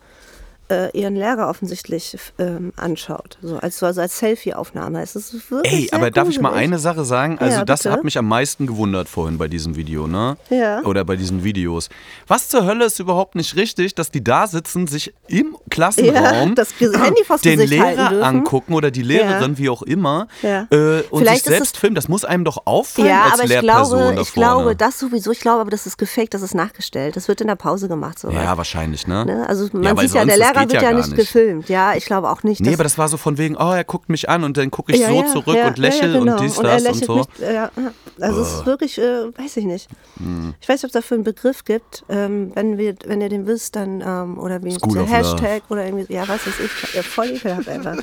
[0.70, 3.38] äh, ihren Lehrer offensichtlich ähm, anschaut.
[3.42, 5.02] So als, also als Selfie-Aufnahme.
[5.02, 7.40] Es ist wirklich Ey, aber darf ich mal eine Sache sagen?
[7.40, 10.38] Also Ja, das hat mich am meisten gewundert vorhin bei diesem Video, ne?
[10.50, 10.82] Ja.
[10.84, 11.90] Oder bei diesen Videos.
[12.28, 17.38] Was zur Hölle ist überhaupt nicht richtig, dass die da sitzen, sich im Klassenraum Ja,
[17.44, 20.68] den Lehrer angucken oder die Lehrerin, wie auch immer, Ja.
[20.72, 21.96] äh, und Vielleicht sich selbst filmen.
[21.96, 25.00] Das muss einem doch auffallen Ja, als aber ich Lehrperson glaube, da ich glaube, das
[25.00, 27.16] sowieso, ich glaube aber, das ist gefaked, das ist nachgestellt.
[27.16, 28.20] Das wird in der Pause gemacht.
[28.20, 29.26] So ja, wahrscheinlich, ne?
[29.26, 29.46] Ne?
[29.48, 31.18] Also man Ja, sieht ja, der Lehrer geht wird ja ja nicht nicht.
[31.18, 31.70] gefilmt.
[31.70, 32.62] Ja, ich glaube auch nicht.
[32.62, 34.94] Nee, aber das war so von wegen, oh, er guckt mich an und dann gucke
[34.94, 36.34] ich Ja, so ja, zurück und lächle genau.
[36.34, 37.16] und dies, und er das und so.
[37.16, 37.72] Mich, ja, ja.
[38.20, 39.90] also es ist wirklich, äh, weiß ich nicht.
[40.18, 40.54] Hm.
[40.60, 42.04] Ich weiß nicht, ob es dafür einen Begriff gibt.
[42.10, 45.86] Ähm, wenn, wir, wenn ihr den wisst, dann, ähm, oder wie so of Hashtag oder
[45.86, 47.98] irgendwie, ja, was weiß ich, ja, voll ekelhaft einfach.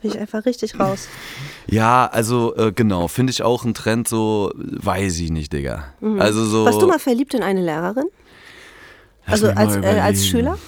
[0.00, 1.08] Bin ich einfach richtig raus.
[1.66, 5.84] Ja, also äh, genau, finde ich auch ein Trend so, weiß ich nicht, Digga.
[6.18, 6.64] Also so.
[6.64, 8.06] Warst du mal verliebt in eine Lehrerin?
[9.26, 10.26] Lass Also als, äh, als.
[10.26, 10.58] Schüler?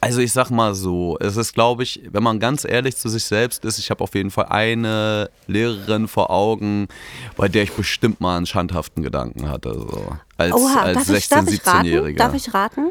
[0.00, 3.24] Also ich sag mal so, es ist glaube ich, wenn man ganz ehrlich zu sich
[3.24, 6.88] selbst ist, ich habe auf jeden Fall eine Lehrerin vor Augen,
[7.36, 9.74] bei der ich bestimmt mal einen schandhaften Gedanken hatte.
[9.74, 10.16] So.
[10.36, 11.86] Als, Oha, als darf, ich, 16-, darf ich raten?
[11.86, 12.16] 17-Jähriger.
[12.16, 12.90] Darf ich raten?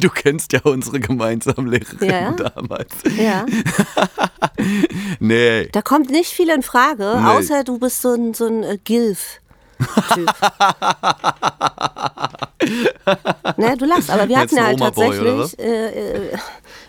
[0.00, 2.32] Du kennst ja unsere gemeinsamen Lehrerin Ja, ja.
[2.32, 2.92] damals.
[3.18, 3.44] Ja.
[5.18, 5.68] Nee.
[5.72, 7.28] Da kommt nicht viel in Frage, Nee.
[7.28, 9.40] außer du bist so ein, so ein äh, Gilf.
[10.14, 10.30] Typ.
[13.56, 16.38] ne, du lachst, aber wir Jetzt hatten ja halt tatsächlich, äh, äh,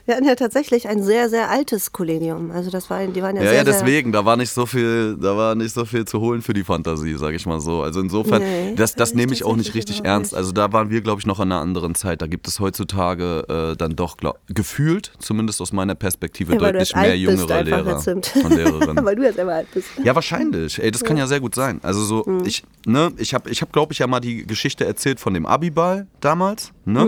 [0.07, 2.49] wir hatten ja tatsächlich ein sehr, sehr altes Kollegium.
[2.51, 5.17] Also das war, die waren ja, Ja, sehr, ja, deswegen, da war nicht so viel,
[5.21, 7.81] da war nicht so viel zu holen für die Fantasie, sag ich mal so.
[7.83, 10.31] Also insofern, Nee, das, das nehme ich auch nicht richtig ernst.
[10.31, 10.37] nicht.
[10.37, 12.21] Also da waren wir, glaube ich, noch in einer anderen Zeit.
[12.21, 13.43] Da gibt es heutzutage
[13.73, 18.33] äh, dann doch glaub, gefühlt, zumindest aus meiner Perspektive, Ja, deutlich mehr jüngere Lehrer und
[18.49, 19.05] Lehrerinnen.
[19.05, 19.89] Weil du jetzt immer alt bist.
[20.03, 20.81] Ja, wahrscheinlich.
[20.81, 21.79] Ey, das kann ja sehr gut sein.
[21.83, 22.43] Also so, Mhm.
[22.45, 25.45] ich, ne, ich habe, ich hab, glaube ich, ja mal die Geschichte erzählt von dem
[25.45, 27.05] Abiball damals, ne?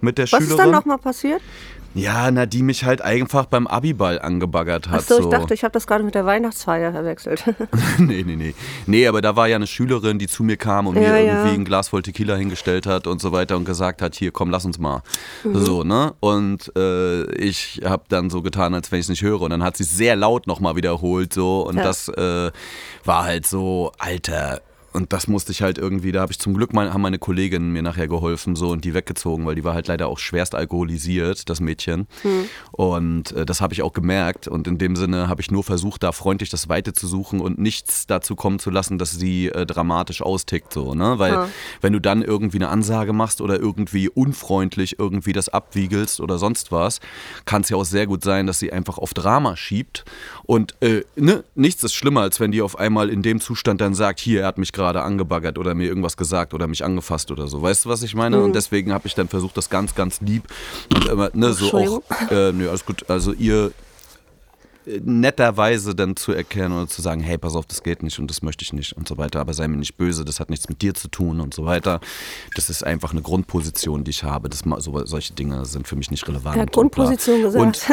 [0.00, 0.30] Mit der Mhm.
[0.32, 0.48] Was Schülerin.
[0.50, 1.40] ist dann nochmal passiert?
[1.94, 5.00] Ja, na, die mich halt einfach beim Abiball angebaggert hat.
[5.00, 5.30] Achso, ich so.
[5.30, 7.42] dachte, ich habe das gerade mit der Weihnachtsfeier verwechselt.
[7.98, 8.54] nee, nee, nee.
[8.86, 11.34] Nee, aber da war ja eine Schülerin, die zu mir kam und Ja, mir ja.
[11.38, 14.50] irgendwie ein Glas voll Tequila hingestellt hat und so weiter und gesagt hat, hier, komm,
[14.50, 15.02] lass uns mal.
[15.44, 15.56] Mhm.
[15.64, 16.14] So, ne?
[16.20, 19.40] Und äh, ich habe dann so getan, als wenn ich es nicht höre.
[19.40, 21.62] Und dann hat sie sehr laut nochmal wiederholt so.
[21.66, 21.82] Und Ja.
[21.82, 22.50] das äh,
[23.04, 24.60] war halt so, Alter.
[24.98, 27.72] Und das musste ich halt irgendwie, da habe ich zum Glück, mein, haben meine Kolleginnen
[27.72, 31.48] mir nachher geholfen so und die weggezogen, weil die war halt leider auch schwerst alkoholisiert,
[31.48, 32.08] das Mädchen.
[32.72, 34.48] Und äh, das habe ich auch gemerkt.
[34.48, 37.60] Und in dem Sinne habe ich nur versucht, da freundlich das Weite zu suchen und
[37.60, 40.72] nichts dazu kommen zu lassen, dass sie äh, dramatisch austickt.
[40.72, 41.20] So, ne?
[41.20, 41.48] Weil Ja.
[41.80, 46.72] wenn du dann irgendwie eine Ansage machst oder irgendwie unfreundlich irgendwie das abwiegelst oder sonst
[46.72, 46.98] was,
[47.44, 50.04] kann es ja auch sehr gut sein, dass sie einfach auf Drama schiebt.
[50.42, 53.94] Und äh, ne, nichts ist schlimmer, als wenn die auf einmal in dem Zustand dann
[53.94, 57.48] sagt, hier, er hat mich gerade angebaggert oder mir irgendwas gesagt oder mich angefasst oder
[57.48, 57.62] so.
[57.62, 58.38] Weißt du, was ich meine?
[58.38, 58.44] Mhm.
[58.44, 60.44] Und deswegen habe ich dann versucht, das ganz, ganz lieb
[60.94, 63.72] und immer, ne, so auch, äh, nö, alles gut, also ihr
[65.04, 68.42] netterweise dann zu erkennen oder zu sagen, hey, pass auf, das geht nicht und das
[68.42, 70.82] möchte ich nicht und so weiter, aber sei mir nicht böse, das hat nichts mit
[70.82, 72.00] dir zu tun und so weiter.
[72.54, 74.48] Das ist einfach eine Grundposition, die ich habe.
[74.48, 76.56] Das, so, solche Dinge sind für mich nicht relevant.
[76.56, 76.88] Er hat und.
[76.94, 77.86] Grundposition gesagt.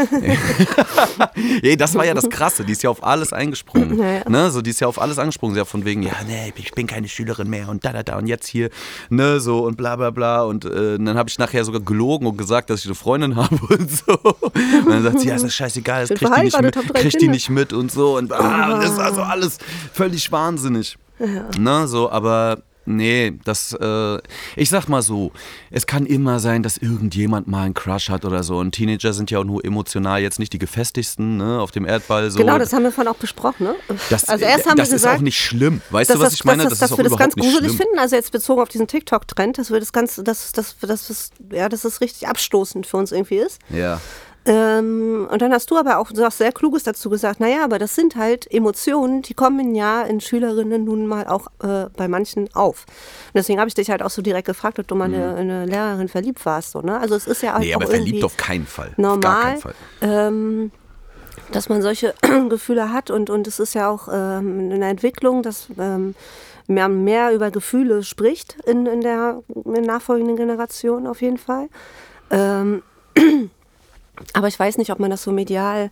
[1.62, 3.99] Ey, das war ja das Krasse, die ist ja auf alles eingesprungen.
[3.99, 4.29] Ja, ja.
[4.29, 6.71] Ne, so, die ist ja auf alles angesprungen, sie hat von wegen, ja, nee, ich
[6.73, 8.69] bin keine Schülerin mehr und da, da, da und jetzt hier,
[9.10, 10.43] ne, so und bla, bla, bla.
[10.43, 13.55] Und äh, dann habe ich nachher sogar gelogen und gesagt, dass ich eine Freundin habe
[13.55, 14.13] und so.
[14.13, 17.15] Und dann sagt sie, ja, ist das scheißegal, das kriegt die nicht mit, drei kriegt
[17.15, 17.34] die Kinder.
[17.34, 18.17] nicht mit und so.
[18.17, 19.58] Und ah, das ist also alles
[19.93, 20.98] völlig wahnsinnig.
[21.58, 24.19] Ne, so, aber Nee, das, äh,
[24.56, 25.32] ich sag mal so,
[25.71, 28.58] es kann immer sein, dass irgendjemand mal einen Crush hat oder so.
[28.58, 32.30] Und Teenager sind ja auch nur emotional jetzt nicht die gefestigsten ne, auf dem Erdball.
[32.30, 32.38] So.
[32.38, 33.65] Genau, das haben wir vorhin auch besprochen.
[33.65, 33.76] Ne?
[34.12, 35.82] Das, also erst haben das wir gesagt, ist auch nicht schlimm.
[35.89, 36.63] Weißt du, was ich meine?
[36.63, 37.98] Das, das, dass wir das ganz gruselig finden.
[37.98, 41.67] Also jetzt bezogen auf diesen TikTok-Trend, dass wir das ganz, dass, dass, dass, dass, ja,
[41.69, 43.60] dass das richtig abstoßend für uns irgendwie ist.
[43.69, 44.00] Ja.
[44.47, 47.95] Ähm, und dann hast du aber auch was sehr Kluges dazu gesagt, naja, aber das
[47.95, 52.86] sind halt Emotionen, die kommen ja in Schülerinnen nun mal auch äh, bei manchen auf.
[53.27, 55.15] Und deswegen habe ich dich halt auch so direkt gefragt, ob du mal mhm.
[55.15, 56.71] eine, eine, Lehrerin verliebt warst.
[56.71, 56.99] So, ne?
[56.99, 58.91] Also es ist ja halt nee, auch aber verliebt auf keinen Fall.
[58.97, 59.58] Normal,
[60.01, 60.71] ähm,
[61.51, 62.13] dass man solche
[62.49, 66.13] Gefühle hat und, und es ist ja auch ähm, eine Entwicklung, dass ähm,
[66.67, 71.67] man mehr über Gefühle spricht in, in der in nachfolgenden Generation auf jeden Fall.
[74.34, 75.91] Aber ich weiß nicht, ob man das so medial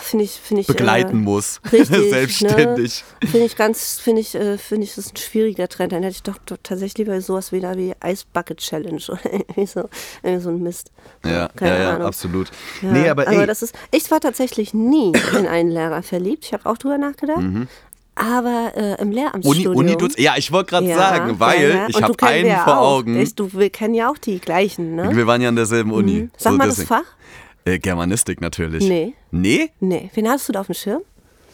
[0.00, 3.04] finde ich, finde ich begleiten äh, muss, richtig, selbstständig.
[3.20, 3.28] Ne?
[3.28, 5.92] Finde ich ganz, finde ich, äh, finde ich, das ist ein schwieriger Trend.
[5.92, 9.66] Dann hätte ich doch, doch tatsächlich lieber sowas wieder wie Ice Bucket Challenge oder irgendwie
[9.66, 9.88] so,
[10.22, 10.92] irgendwie so ein Mist.
[11.24, 12.50] Ja, Keine ja, ja, absolut.
[12.80, 16.44] Ja, nee, aber, aber das ist, ich war tatsächlich nie in einen Lehrer verliebt.
[16.44, 17.42] Ich habe auch drüber nachgedacht.
[17.42, 17.68] Mhm.
[18.16, 19.76] Aber äh, im Lehramtsstudium.
[19.76, 22.96] Uni, Uni ja, ich wollte gerade ja, sagen, weil ja, ich habe einen vor auch.
[22.98, 23.20] Augen.
[23.20, 25.14] Ich, du, wir kennen ja auch die gleichen, ne?
[25.14, 26.22] Wir waren ja an derselben Uni.
[26.22, 26.30] Mhm.
[26.36, 26.88] Sag so mal deswegen.
[26.88, 27.16] das Fach.
[27.66, 28.88] Äh, Germanistik natürlich.
[28.88, 29.14] Nee.
[29.30, 29.70] Nee?
[29.80, 30.10] Nee.
[30.14, 31.02] Wen hast du da auf dem Schirm?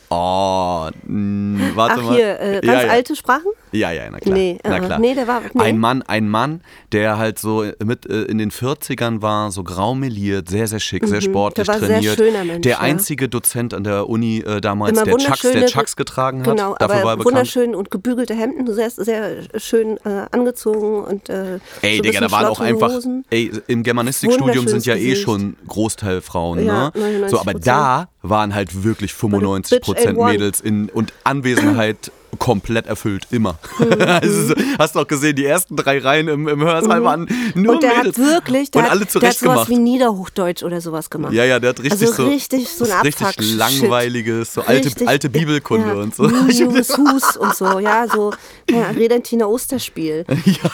[0.08, 2.16] Oh, mh, warte Ach, mal.
[2.16, 2.92] hier, äh, ganz ja, ja.
[2.92, 3.50] alte Sprachen?
[3.72, 4.34] Ja, ja, na klar.
[4.34, 4.98] Nee, na klar.
[4.98, 5.42] nee der war.
[5.52, 5.62] Nee.
[5.62, 6.60] Ein Mann, ein Mann,
[6.92, 11.06] der halt so mit äh, in den 40ern war, so graumeliert, sehr, sehr schick, mhm.
[11.08, 12.16] sehr sportlich der war trainiert.
[12.16, 12.80] Sehr schöner Mensch, der ja.
[12.80, 16.56] einzige Dozent an der Uni äh, damals, der Chucks, der Chucks getragen hat.
[16.56, 21.28] Genau, Dafür aber war er wunderschön und gebügelte Hemden, sehr, sehr schön äh, angezogen und
[21.30, 22.92] äh, Ey, so Digga, da waren auch einfach,
[23.30, 27.28] ey, im Germanistikstudium sind ja eh schon Großteil Frauen, ja, ne?
[27.28, 33.58] So, aber da waren halt wirklich 95 Prozent Mädels in, und Anwesenheit komplett erfüllt, immer.
[33.78, 33.92] Mhm.
[34.00, 37.04] also, hast du auch gesehen, die ersten drei Reihen im, im Hörsaal mhm.
[37.04, 38.18] waren nur Und der Mädels.
[38.18, 41.32] hat wirklich, der und hat, alle zurecht der hat sowas wie Niederhochdeutsch oder sowas gemacht.
[41.32, 45.08] Ja, ja, der hat richtig also so richtig so ein richtig langweiliges, so alte, richtig,
[45.08, 46.26] alte Bibelkunde ja, und so.
[46.48, 48.32] Julius Hus und so, ja, so
[48.70, 50.24] ja, Redentiner Osterspiel.
[50.44, 50.70] Ja.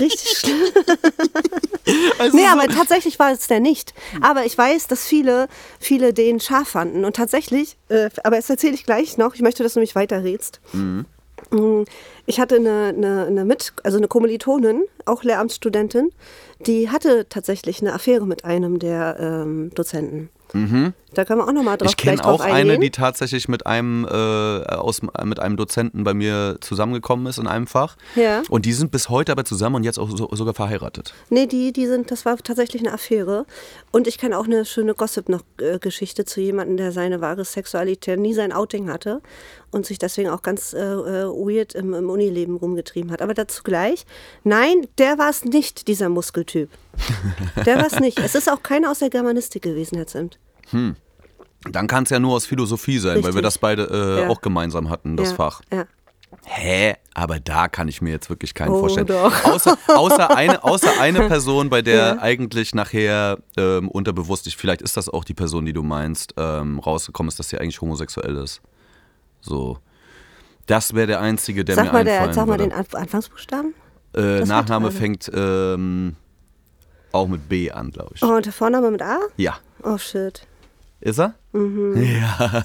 [0.00, 0.56] Richtig schlimm.
[2.18, 3.94] Also nee, so aber tatsächlich war es der nicht.
[4.20, 5.48] Aber ich weiß, dass viele,
[5.78, 7.04] viele den scharf fanden.
[7.04, 10.60] Und tatsächlich, äh, aber das erzähle ich gleich noch, ich möchte, dass du mich weiterrätst.
[10.72, 11.06] Mhm.
[12.26, 16.10] Ich hatte eine, eine, eine, Mit, also eine Kommilitonin, auch Lehramtsstudentin,
[16.66, 20.30] die hatte tatsächlich eine Affäre mit einem der ähm, Dozenten.
[20.52, 20.94] Mhm.
[21.14, 24.08] Da kann man auch nochmal drauf Ich kenne auch eine, die tatsächlich mit einem, äh,
[24.08, 27.96] aus, mit einem Dozenten bei mir zusammengekommen ist in einem Fach.
[28.14, 28.42] Ja.
[28.50, 31.14] Und die sind bis heute aber zusammen und jetzt auch so, sogar verheiratet.
[31.30, 33.46] Nee, die, die sind, das war tatsächlich eine Affäre.
[33.90, 38.52] Und ich kenne auch eine schöne Gossip-Geschichte zu jemandem, der seine wahre Sexualität nie sein
[38.52, 39.22] Outing hatte
[39.70, 43.22] und sich deswegen auch ganz äh, äh, weird im, im Unileben rumgetrieben hat.
[43.22, 44.04] Aber dazu gleich,
[44.44, 46.70] nein, der war es nicht, dieser Muskeltyp.
[47.64, 48.18] Der war es nicht.
[48.18, 50.38] Es ist auch keiner aus der Germanistik gewesen, Herr Zimt.
[50.70, 50.96] Hm.
[51.70, 53.26] Dann kann es ja nur aus Philosophie sein, Richtig.
[53.26, 54.28] weil wir das beide äh, Ja.
[54.28, 55.60] auch gemeinsam hatten, das ja, Fach.
[55.72, 55.84] Ja.
[56.44, 56.94] Hä?
[57.14, 59.06] Aber da kann ich mir jetzt wirklich keinen Oh, vorstellen.
[59.06, 59.44] doch.
[59.44, 62.18] Außer, außer, eine, außer eine Person, bei der Ja.
[62.20, 66.78] eigentlich nachher ähm, unterbewusst, ich, vielleicht ist das auch die Person, die du meinst, ähm,
[66.78, 68.60] rausgekommen ist, dass sie eigentlich homosexuell ist.
[69.40, 69.78] So.
[70.66, 72.68] Das wäre der einzige, der Sag mir mal, der, einfallen sag mal würde.
[72.70, 73.74] den Anf- Anfangsbuchstaben.
[74.14, 76.14] äh, Nachname fängt ähm,
[77.12, 78.22] auch mit B an, glaube ich.
[78.22, 79.18] Oh, und der Vorname mit A?
[79.38, 79.58] Ja.
[79.82, 80.42] Oh, shit.
[81.00, 81.34] Ist er?
[81.52, 82.64] Ja.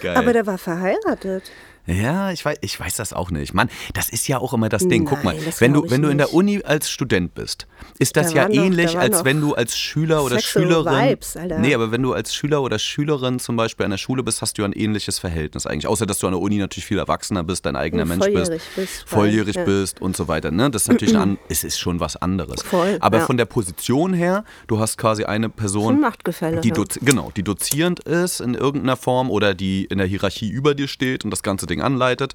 [0.00, 0.12] Geil.
[0.12, 0.16] Mhm.
[0.16, 1.50] Aber der war verheiratet.
[1.86, 3.54] Ja, ich weiß, ich weiß das auch nicht.
[3.54, 5.04] Mann, das ist ja auch immer das Ding.
[5.04, 6.32] Guck mal, Nein, wenn du, wenn du in der.
[6.32, 7.66] Uni als Student bist,
[7.98, 10.64] ist das Da ja waren noch- ähnlich, da als wenn du als Schüler oder sexual
[10.64, 11.08] Schülerin.
[11.10, 11.58] Vibes, Alter.
[11.58, 14.56] Nee, aber wenn du als Schüler oder Schülerin zum Beispiel an der Schule bist, hast
[14.56, 15.88] du ja ein ähnliches Verhältnis eigentlich.
[15.88, 18.62] Außer dass du an der Uni natürlich viel erwachsener bist, dein eigener Mensch bist, volljährig
[18.76, 19.64] bist, voll, volljährig ja.
[19.64, 20.50] bist und so weiter.
[20.50, 20.70] Ne?
[20.70, 22.62] Das ist natürlich ein, an, es ist schon was anderes.
[22.62, 23.26] Voll, aber ja.
[23.26, 26.60] von der Position her, du hast quasi eine Person, Machtgefälle.
[26.60, 26.84] die ja.
[27.02, 31.24] genau, die dozierend ist in irgendeiner Form oder die in der Hierarchie über dir steht
[31.24, 32.34] und das ganze Ding anleitet.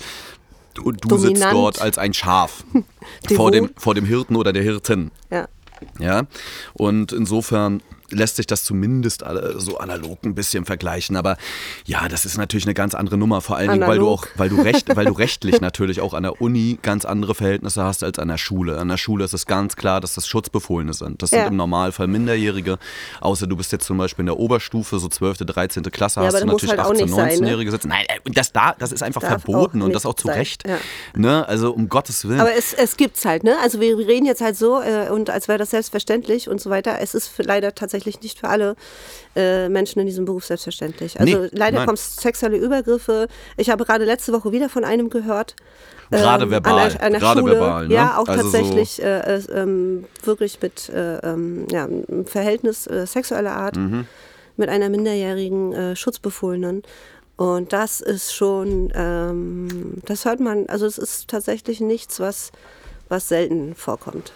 [0.83, 1.53] Und du sitzt Dominant.
[1.53, 2.63] dort als ein Schaf
[3.35, 5.11] vor dem, vor dem Hirten oder der Hirtin.
[5.31, 5.47] ja.
[5.99, 6.23] Ja,
[6.73, 11.15] und insofern lässt sich das zumindest alle so analog ein bisschen vergleichen.
[11.15, 11.37] Aber
[11.85, 13.41] ja, das ist natürlich eine ganz andere Nummer.
[13.41, 14.39] Vor allen Dingen, weil du auch, Analog.
[14.39, 18.03] weil du recht, weil du rechtlich natürlich auch an der Uni ganz andere Verhältnisse hast
[18.03, 18.77] als an der Schule.
[18.77, 21.21] An der Schule ist es ganz klar, dass das Schutzbefohlene sind.
[21.21, 21.39] Das Ja.
[21.39, 22.77] sind im Normalfall Minderjährige.
[23.21, 25.83] Außer du bist jetzt zum Beispiel in der Oberstufe, so 12., 13.
[25.83, 27.33] Klasse, Ja, hast du natürlich halt auch 18-, nicht sein, ne?
[27.45, 27.89] 19-Jährige sitzen.
[27.89, 30.37] Nein, äh, das da, das ist einfach Darf verboten und das auch zu sein.
[30.37, 30.67] Recht.
[30.67, 30.77] Ja.
[31.15, 31.47] Ne?
[31.47, 32.39] Also um Gottes Willen.
[32.39, 33.57] Aber es, es gibt's halt, ne?
[33.61, 36.99] Also wir reden jetzt halt so äh, und als wäre das selbstverständlich und so weiter.
[37.01, 38.75] Es ist leider tatsächlich tatsächlich nicht für alle
[39.35, 41.19] äh, Menschen in diesem Beruf selbstverständlich.
[41.19, 43.27] Also Nee, leider es sexuelle Übergriffe.
[43.57, 45.55] Ich habe gerade letzte Woche wieder von einem gehört.
[46.09, 47.53] Gerade ähm, verbal, An an der gerade Schule.
[47.59, 47.93] verbal, ne?
[47.93, 52.87] Ja, auch Also so- tatsächlich äh, äh, ähm, wirklich mit äh, ähm, ja, einem Verhältnis
[52.87, 54.05] äh, sexueller Art Mhm.
[54.55, 56.83] mit einer minderjährigen äh, Schutzbefohlenen.
[57.35, 62.51] Und das ist schon, ähm, das hört man, also es ist tatsächlich nichts, was,
[63.09, 64.31] was selten vorkommt.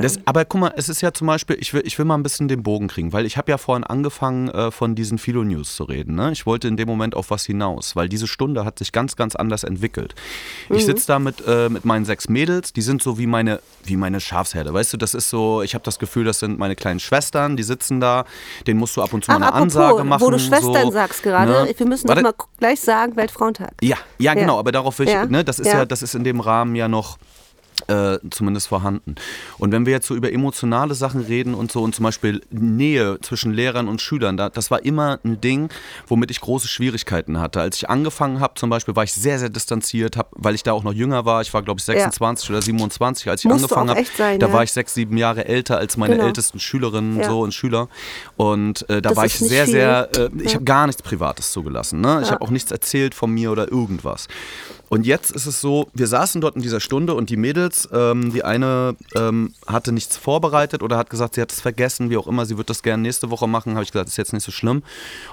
[0.00, 2.22] Das, aber guck mal, es ist ja zum Beispiel, ich will, ich will mal ein
[2.22, 5.84] bisschen den Bogen kriegen, weil ich habe ja vorhin angefangen, äh, von diesen Philo-News zu
[5.84, 6.14] reden.
[6.14, 6.32] Ne?
[6.32, 9.34] Ich wollte in dem Moment auf was hinaus, weil diese Stunde hat sich ganz, ganz
[9.36, 10.14] anders entwickelt.
[10.68, 10.76] Mhm.
[10.76, 13.96] Ich sitze da mit, äh, mit meinen sechs Mädels, die sind so wie meine, wie
[13.96, 14.72] meine Schafsherde.
[14.72, 17.62] Weißt du, das ist so, ich habe das Gefühl, das sind meine kleinen Schwestern, die
[17.62, 18.24] sitzen da,
[18.66, 20.20] denen musst du ab und zu Ach, mal eine apropos, Ansage machen.
[20.22, 21.74] wo du Schwestern so, sagst gerade, ne?
[21.76, 23.72] wir müssen Warte, noch mal gleich sagen, Weltfrauentag.
[23.82, 24.34] ja, ja, Ja.
[24.34, 25.26] genau, aber darauf will ich, Ja.
[25.26, 25.78] ne, das ist ja.
[25.78, 25.84] Ja.
[25.86, 27.18] das ist in dem Rahmen ja noch
[27.88, 29.14] äh, zumindest vorhanden.
[29.58, 33.18] Und wenn wir jetzt so über emotionale Sachen reden und so und zum Beispiel Nähe
[33.20, 35.68] zwischen Lehrern und Schülern, da, das war immer ein Ding,
[36.06, 37.60] womit ich große Schwierigkeiten hatte.
[37.60, 40.72] Als ich angefangen habe, zum Beispiel, war ich sehr, sehr distanziert, hab, weil ich da
[40.72, 41.42] auch noch jünger war.
[41.42, 44.38] Ich war, glaube ich, 26 oder 27, als ich Musst angefangen habe.
[44.38, 44.52] Da ja.
[44.52, 46.26] war ich sechs, sieben Jahre älter als meine Genau.
[46.26, 47.28] ältesten Schülerinnen Ja.
[47.28, 47.88] so und Schüler.
[48.36, 49.72] Und äh, da Das war ich sehr, viel.
[49.72, 50.54] sehr, äh, ich Ja.
[50.54, 52.00] habe gar nichts Privates zugelassen.
[52.00, 52.20] Ne?
[52.22, 52.34] Ich Ja.
[52.34, 54.28] habe auch nichts erzählt von mir oder irgendwas.
[54.94, 58.32] Und jetzt ist es so, wir saßen dort in dieser Stunde und die Mädels, ähm,
[58.32, 62.28] die eine ähm, hatte nichts vorbereitet oder hat gesagt, sie hat es vergessen, wie auch
[62.28, 63.72] immer, sie wird das gerne nächste Woche machen.
[63.74, 64.84] Habe ich gesagt, ist jetzt nicht so schlimm.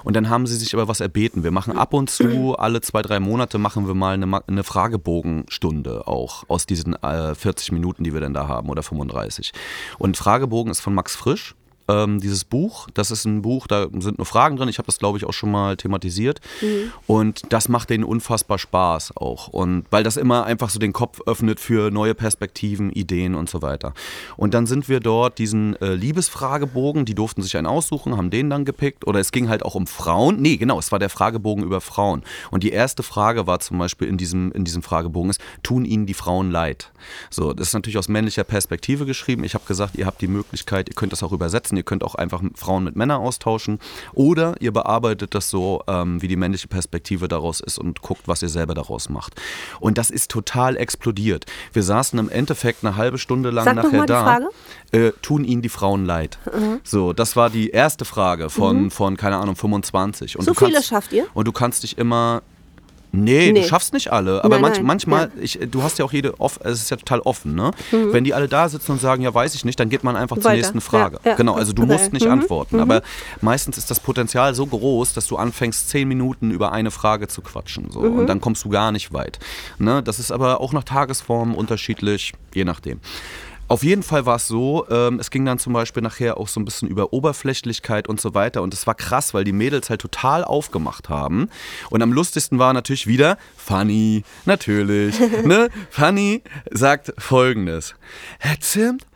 [0.02, 1.44] Und dann haben sie sich aber was erbeten.
[1.44, 6.08] Wir machen ab und zu, alle zwei, drei Monate machen wir mal eine, eine Fragebogenstunde
[6.08, 9.52] auch aus diesen äh, 40 Minuten, die wir dann da haben oder 35.
[9.96, 11.54] Und Fragebogen ist von Max Frisch
[11.88, 12.88] ähm, dieses Buch.
[12.94, 14.68] Das ist ein Buch, da sind nur Fragen drin.
[14.68, 16.40] Ich habe das, glaube ich, auch schon mal thematisiert.
[17.06, 19.48] Und das macht denen unfassbar Spaß auch.
[19.48, 23.62] Und weil das immer einfach so den Kopf öffnet für neue Perspektiven, Ideen und so
[23.62, 23.94] weiter.
[24.36, 28.50] Und dann sind wir dort diesen äh, Liebesfragebogen, die durften sich einen aussuchen, haben den
[28.50, 29.06] dann gepickt.
[29.06, 30.40] Oder es ging halt auch um Frauen.
[30.40, 32.22] Nee, genau, es war der Fragebogen über Frauen.
[32.50, 36.06] Und die erste Frage war zum Beispiel in diesem, in diesem Fragebogen ist, tun ihnen
[36.06, 36.90] die Frauen leid?
[37.30, 39.44] So, das ist natürlich aus männlicher Perspektive geschrieben.
[39.44, 42.14] Ich habe gesagt, ihr habt die Möglichkeit, ihr könnt das auch übersetzen, ihr könnt auch
[42.14, 43.78] einfach Frauen mit Männern austauschen.
[44.12, 48.42] Oder ihr bearbeitet das so, ähm, wie die männliche Perspektive daraus ist und guckt, was
[48.42, 49.40] ihr selber daraus macht.
[49.80, 51.46] Und das ist total explodiert.
[51.72, 54.22] Wir saßen im Endeffekt eine halbe Stunde lang Sag nachher da.
[54.22, 54.48] Frage.
[54.92, 56.38] Äh, tun ihnen die Frauen leid?
[56.84, 60.36] So, das war die erste Frage von, von keine Ahnung, 25.
[60.36, 60.44] Und Mhm.
[60.44, 61.26] So du kannst, viele schafft ihr?
[61.34, 62.42] Und du kannst dich immer.
[63.14, 63.60] Nee, Nee.
[63.60, 64.42] du schaffst nicht alle.
[64.42, 65.42] Aber Nein, manch, nein, manchmal, ja.
[65.42, 67.70] ich, du hast ja auch jede, off, es ist ja total offen, ne?
[67.90, 70.36] Wenn die alle da sitzen und sagen, ja, weiß ich nicht, dann geht man einfach
[70.36, 70.56] zur Weiter.
[70.56, 71.18] nächsten Frage.
[71.22, 71.36] Ja, ja.
[71.36, 71.92] Genau, also du Okay.
[71.92, 72.80] musst nicht Mhm, antworten.
[72.80, 73.02] Aber
[73.42, 77.42] meistens ist das Potenzial so groß, dass du anfängst, zehn Minuten über eine Frage zu
[77.42, 77.90] quatschen.
[77.90, 78.00] So.
[78.00, 78.18] Mhm.
[78.20, 79.38] Und dann kommst du gar nicht weit.
[79.78, 80.02] Ne?
[80.02, 83.00] Das ist aber auch nach Tagesform unterschiedlich, je nachdem.
[83.72, 86.60] Auf jeden Fall war es so, ähm, es ging dann zum Beispiel nachher auch so
[86.60, 88.60] ein bisschen über Oberflächlichkeit und so weiter.
[88.60, 91.48] Und es war krass, weil die Mädels halt total aufgemacht haben.
[91.88, 95.18] Und am lustigsten war natürlich wieder Fanny, natürlich.
[95.46, 95.70] ne?
[95.88, 97.94] Fanny sagt folgendes:
[98.40, 99.06] Herr Zimt,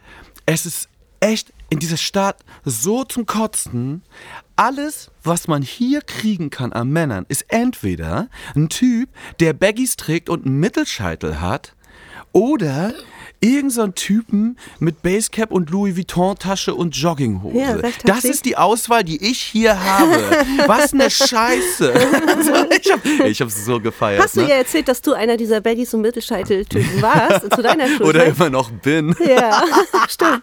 [0.47, 0.89] es ist
[1.21, 4.05] echt in dieser Stadt so zum Kotzen.
[4.57, 10.31] Alles, was man hier kriegen kann an Männern, ist entweder ein Typ, der Baggies trägt
[10.31, 11.75] und einen Mittelscheitel hat,
[12.33, 12.93] oder
[13.41, 17.59] irgend so ein Typen mit Basecap und Louis Vuitton Tasche und Jogginghose.
[17.59, 20.19] Ja, das ist die Auswahl, die ich hier habe.
[20.67, 21.93] Was eine Scheiße.
[22.27, 24.23] Also, ich habe ich hab's so gefeiert.
[24.23, 24.49] Hast du ne?
[24.49, 28.07] ihr erzählt, dass du einer dieser Baggies und Mittelscheitel-Typen warst zu deiner Schulzeit?
[28.07, 29.15] Oder immer noch bin.
[29.27, 29.63] Ja,
[30.09, 30.43] stimmt.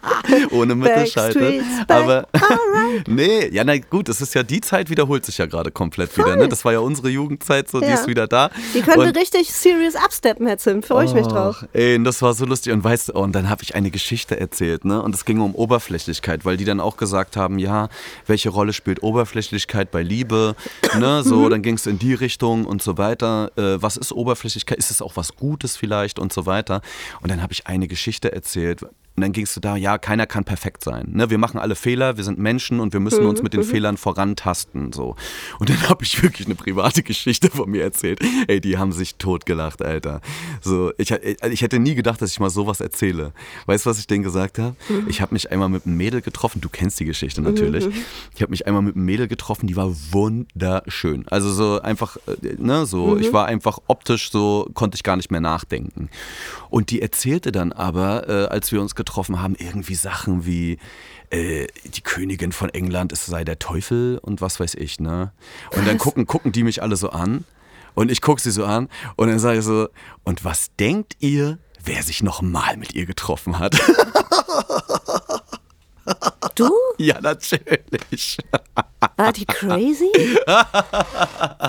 [0.51, 1.63] ohne Mittelscheitel.
[1.87, 2.27] Aber
[3.07, 6.35] nee, ja, na gut, es ist ja die Zeit wiederholt sich ja gerade komplett wieder.
[6.35, 6.47] Ne?
[6.47, 7.93] Das war ja unsere Jugendzeit, so die Ja.
[7.95, 8.49] ist wieder da.
[8.73, 10.85] Die können Und- richtig serious absteppen, Herr Zimt.
[10.85, 11.65] Freue ich mich drauf.
[11.73, 12.73] Ey, das war so lustig.
[12.73, 15.01] Und weißt du, und dann habe ich eine Geschichte erzählt, ne?
[15.01, 17.89] Und es ging um Oberflächlichkeit, weil die dann auch gesagt haben, ja,
[18.27, 20.55] welche Rolle spielt Oberflächlichkeit bei Liebe?
[20.99, 21.21] Ne?
[21.23, 21.27] Mhm.
[21.27, 23.51] So, dann ging es in die Richtung und so weiter.
[23.57, 24.77] Äh, was ist Oberflächlichkeit?
[24.77, 26.81] Ist es auch was Gutes vielleicht und so weiter?
[27.21, 28.85] Und dann habe ich eine Geschichte erzählt.
[29.15, 31.09] Und dann ging es so da, ja, keiner kann perfekt sein.
[31.11, 31.29] Ne?
[31.29, 33.95] Wir machen alle Fehler, wir sind Menschen und wir müssen Mhm, uns mit den Fehlern
[33.97, 34.91] vorantasten.
[34.91, 35.15] So.
[35.59, 38.19] Und dann habe ich wirklich eine private Geschichte von mir erzählt.
[38.47, 40.19] Ey, die haben sich totgelacht, Alter.
[40.61, 43.33] So, ich, ich hätte nie gedacht, dass ich mal sowas erzähle.
[43.67, 44.75] Weißt du, was ich denen gesagt habe?
[44.89, 45.05] Mhm.
[45.07, 47.87] Ich habe mich einmal mit einem Mädel getroffen, du kennst die Geschichte natürlich.
[48.33, 51.27] Ich habe mich einmal mit einem Mädel getroffen, die war wunderschön.
[51.27, 55.29] Also so einfach, äh, ne, so, ich war einfach optisch so, konnte ich gar nicht
[55.29, 56.09] mehr nachdenken.
[56.71, 59.02] Und die erzählte dann aber, äh, als wir uns getroffen
[59.41, 60.77] haben, irgendwie Sachen wie,
[61.29, 65.31] äh, die Königin von England, es sei der Teufel und was weiß ich, ne?
[65.75, 67.45] Und dann gucken, gucken die mich alle so an
[67.95, 69.89] und ich gucke sie so an und dann sage ich so,
[70.23, 73.75] und was denkt ihr, wer sich noch mal mit ihr getroffen hat?
[76.55, 76.69] Du?
[76.99, 78.37] Ja, natürlich.
[79.17, 80.11] War die crazy?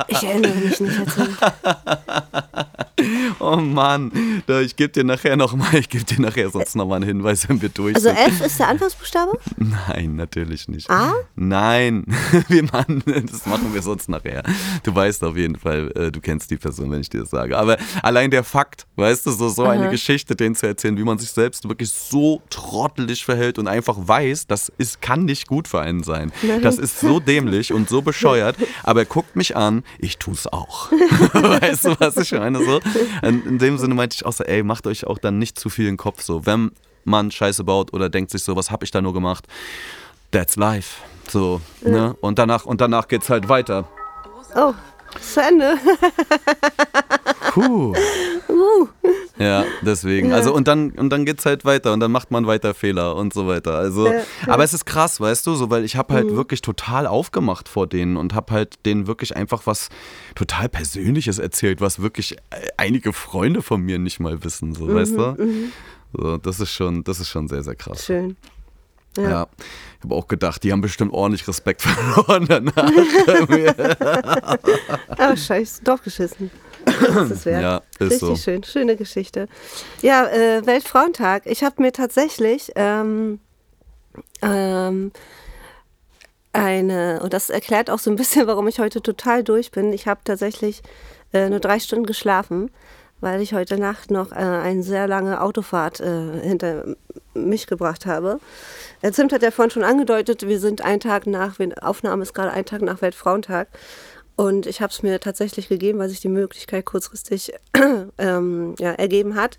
[0.09, 1.23] Ich erinnere mich nicht dazu.
[3.41, 4.13] Oh Mann,
[4.63, 7.69] ich gebe dir nachher nochmal, ich gebe dir nachher sonst nochmal einen Hinweis, wenn wir
[7.69, 8.19] durch Also sind.
[8.19, 9.39] F ist der Anfangsbuchstabe?
[9.57, 10.89] Nein, natürlich nicht.
[10.89, 11.13] A?
[11.35, 12.05] Nein,
[12.49, 14.43] wir machen, das machen wir sonst nachher.
[14.85, 17.59] Du weißt auf jeden Fall, äh, du kennst die Person, wenn ich dir das sage.
[17.59, 21.19] Aber allein der Fakt, weißt du, so, so eine Geschichte, denen zu erzählen, wie man
[21.19, 25.81] sich selbst wirklich so trottelig verhält und einfach weiß, das ist, kann nicht gut für
[25.81, 26.33] einen sein.
[26.63, 30.91] Das ist so dämlich und so bescheuert, aber er guckt mich an, ich tu's auch.
[31.33, 32.65] weißt du, was ich meine?
[32.65, 32.81] So?
[33.23, 35.87] In, dem Sinne meinte ich auch so, ey, macht euch auch dann nicht zu viel
[35.87, 36.47] in den Kopf so.
[36.47, 36.73] Wenn
[37.05, 39.47] man Scheiße baut oder denkt sich so, was habe ich da nur gemacht?
[40.31, 41.01] That's life.
[41.29, 42.17] So, ne?
[42.21, 43.89] Und danach, und danach geht's halt weiter.
[44.57, 44.75] Oh,
[45.21, 45.79] zu Ende.
[47.51, 47.95] Puh.
[49.37, 50.33] Ja, deswegen.
[50.33, 53.35] Also und dann und dann geht's halt weiter und dann macht man weiter Fehler und
[53.35, 53.75] so weiter.
[53.77, 56.37] Also, Ja, aber es ist krass, weißt du, so weil ich habe halt Mhm.
[56.37, 59.89] wirklich total aufgemacht vor denen und habe halt denen wirklich einfach was
[60.37, 65.17] total Persönliches erzählt, was wirklich äh, einige Freunde von mir nicht mal wissen, so, weißt
[65.17, 65.37] du?
[66.13, 68.05] So, das ist schon, das ist schon sehr sehr krass.
[68.07, 68.37] Schön.
[69.17, 69.31] Ja.
[69.31, 69.47] Ja.
[69.99, 72.93] Ich habe auch gedacht, die haben bestimmt ordentlich Respekt verloren danach.
[75.09, 76.51] Aber scheiße, doch geschissen.
[77.01, 77.63] Ist es wert.
[77.63, 78.37] Ja, ist Richtig so.
[78.37, 79.49] schön, schöne Geschichte.
[80.03, 81.47] Ja, äh, Weltfrauentag.
[81.47, 83.41] Ich habe mir tatsächlich ähm,
[84.43, 85.13] ähm,
[86.53, 89.93] eine, und das erklärt auch so ein bisschen, warum ich heute total durch bin.
[89.93, 90.83] Ich habe tatsächlich
[91.33, 92.71] äh, nur drei Stunden geschlafen,
[93.21, 96.85] weil ich heute Nacht noch äh, eine sehr lange Autofahrt äh, hinter
[97.35, 98.39] mich gebracht habe.
[99.03, 102.53] Der Zimt hat ja vorhin schon angedeutet, wir sind einen Tag nach, Aufnahme ist gerade
[102.53, 103.69] ein Tag nach Weltfrauentag.
[104.37, 107.53] Und ich habe es mir tatsächlich gegeben, weil sich die Möglichkeit kurzfristig
[108.19, 109.59] ähm, ja, ergeben hat.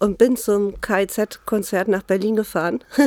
[0.00, 2.80] Und bin zum KIZ-Konzert nach Berlin gefahren.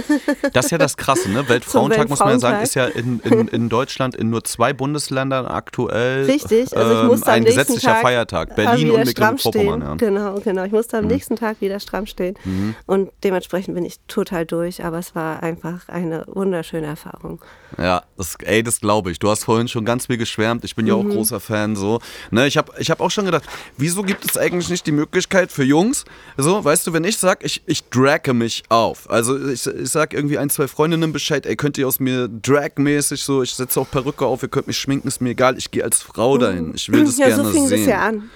[0.54, 1.47] Das ist ja das Krasse, ne?
[1.50, 5.45] Weltfrauentag, muss man ja sagen, ist ja in, in, in Deutschland in nur zwei Bundesländern
[5.45, 8.52] aktuell Richtig, also ich ähm, musste am ein gesetzlicher Tag Feiertag.
[8.52, 9.06] äh, Berlin und.
[9.06, 9.82] Mecklenburg-Vorpommern.
[9.82, 9.93] Ja.
[9.93, 9.97] Mhm.
[9.97, 10.63] Genau, genau.
[10.63, 12.36] Ich musste am nächsten Tag wieder stramm stehen.
[12.86, 14.84] Und dementsprechend bin ich total durch.
[14.84, 17.41] Aber es war einfach eine wunderschöne Erfahrung.
[17.78, 19.19] Ja, das, ey, das glaube ich.
[19.19, 20.63] Du hast vorhin schon ganz viel geschwärmt.
[20.63, 21.12] Ich bin ja auch Mhm.
[21.12, 21.76] großer Fan.
[21.76, 22.00] So.
[22.32, 23.43] Ne, ich habe ich hab auch schon gedacht,
[23.78, 26.06] wieso gibt es eigentlich nicht die Möglichkeit für Jungs,
[26.38, 29.10] so, weißt du, wenn ich sag, ich, ich dragge mich auf.
[29.10, 33.24] Also ich, ich sag irgendwie ein, zwei Freundinnen Bescheid, ey, könnt ihr aus mir dragmäßig
[33.24, 35.84] so, ich setze auch Perücke auf, ihr könnt mich schminken, ist mir egal, ich gehe
[35.84, 36.74] als Frau dahin.
[36.76, 37.80] Ich will das ja, gerne so fing sehen.
[37.80, 38.30] das ja an.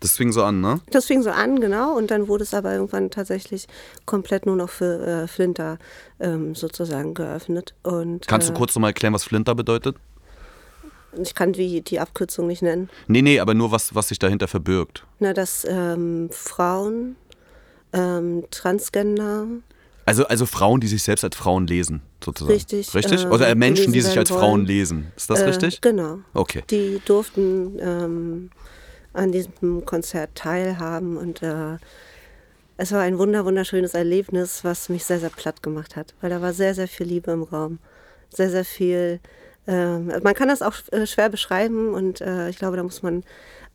[0.00, 0.80] Das fing so an, ne?
[0.90, 1.96] Das fing so an, genau.
[1.96, 3.66] Und dann wurde es aber irgendwann tatsächlich
[4.04, 5.78] komplett nur noch für äh, Flinter
[6.20, 7.74] ähm, sozusagen geöffnet.
[7.82, 9.96] Und, Kannst du äh, kurz nochmal erklären, was Flinter bedeutet?
[11.22, 12.90] Ich kann die, die Abkürzung nicht nennen.
[13.06, 15.04] Nee, nee, aber nur was, was sich dahinter verbirgt.
[15.18, 17.16] Na, dass ähm, Frauen,
[17.92, 19.46] ähm, Transgender,
[20.04, 22.54] Also, also Frauen, die sich selbst als Frauen lesen, sozusagen.
[22.54, 23.24] Richtig, Richtig?
[23.24, 24.66] äh, Oder Menschen, die sich als werden Frauen wollen.
[24.66, 25.12] lesen.
[25.16, 25.80] Ist das äh, richtig?
[25.80, 26.18] Genau.
[26.34, 26.62] Okay.
[26.70, 28.50] Die durften ähm,
[29.12, 31.76] an diesem Konzert teilhaben und äh,
[32.76, 36.42] es war ein wunder wunderschönes Erlebnis, was mich sehr, sehr platt gemacht hat, weil da
[36.42, 37.78] war sehr, sehr viel Liebe im Raum.
[38.28, 39.18] Sehr, sehr viel.
[39.66, 43.24] Ähm, man kann das auch äh, schwer beschreiben und äh, ich glaube, da muss man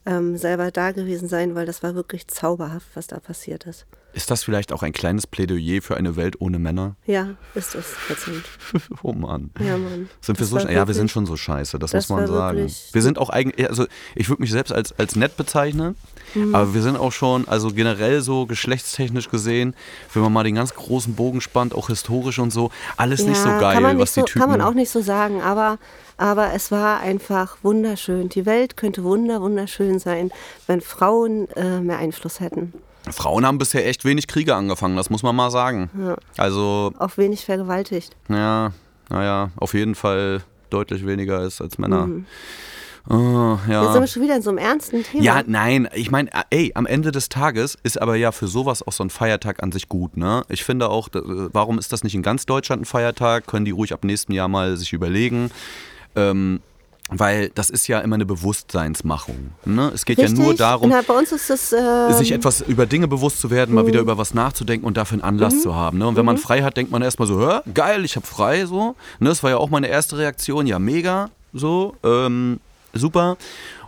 [0.06, 3.86] ähm, selber da gewesen sein, weil das war wirklich zauberhaft, was da passiert ist.
[4.14, 6.96] Ist das vielleicht auch ein kleines Plädoyer für eine Welt ohne Männer?
[7.06, 7.94] Ja, ist es.
[9.02, 9.50] Oh Mann.
[9.58, 10.08] Ja, Mann.
[10.20, 12.18] Sind wir so war sch- Ja, wir wirklich- sind schon so scheiße, das, das muss
[12.18, 12.58] man sagen.
[12.58, 15.96] wirklich- Wir sind auch eigentlich, also ich würde mich selbst als, als nett bezeichnen,
[16.34, 16.54] Mhm.
[16.54, 19.74] aber wir sind auch schon, also generell so geschlechtstechnisch gesehen,
[20.12, 23.48] wenn man mal den ganz großen Bogen spannt, auch historisch und so, alles nicht so
[23.48, 24.40] geil, nicht was die so, Typen.
[24.40, 25.78] Kann man auch nicht so sagen, aber,
[26.16, 28.28] aber es war einfach wunderschön.
[28.28, 30.30] Die Welt könnte wunder, wunderschön sein,
[30.66, 32.72] wenn Frauen äh, mehr Einfluss hätten.
[33.10, 35.90] Frauen haben bisher echt wenig Kriege angefangen, das muss man mal sagen.
[36.36, 38.14] Also, Auch wenig vergewaltigt.
[38.28, 38.70] ja,
[39.08, 42.08] naja, auf jeden Fall deutlich weniger als, als Männer.
[43.10, 43.92] Oh, Jetzt ja.
[43.92, 45.24] sind wir schon wieder in so einem ernsten Thema.
[45.24, 48.92] Ja, nein, ich meine, ey, am Ende des Tages ist aber ja für sowas auch
[48.92, 50.44] so ein Feiertag an sich gut, ne?
[50.48, 53.48] Ich finde auch, da- warum ist das nicht in ganz Deutschland ein Feiertag?
[53.48, 55.50] Können die ruhig ab nächstem Jahr mal sich überlegen.
[56.14, 56.60] Ähm,
[57.14, 59.52] weil das ist ja immer eine Bewusstseinsmachung.
[59.64, 59.90] Ne?
[59.94, 60.38] Es geht Richtig.
[60.38, 61.72] ja nur darum, Na, ist es.
[61.72, 65.16] ähm, sich etwas über Dinge bewusst zu werden, mal wieder über was nachzudenken und dafür
[65.16, 65.98] einen Anlass zu haben.
[65.98, 66.06] Ne?
[66.06, 68.94] Und wenn man frei hat, denkt man erstmal so, hör, geil, ich habe frei, so.
[69.20, 69.28] Ne?
[69.28, 72.60] Das war ja auch meine erste Reaktion, ja, mega, so, ähm,
[72.94, 73.36] super.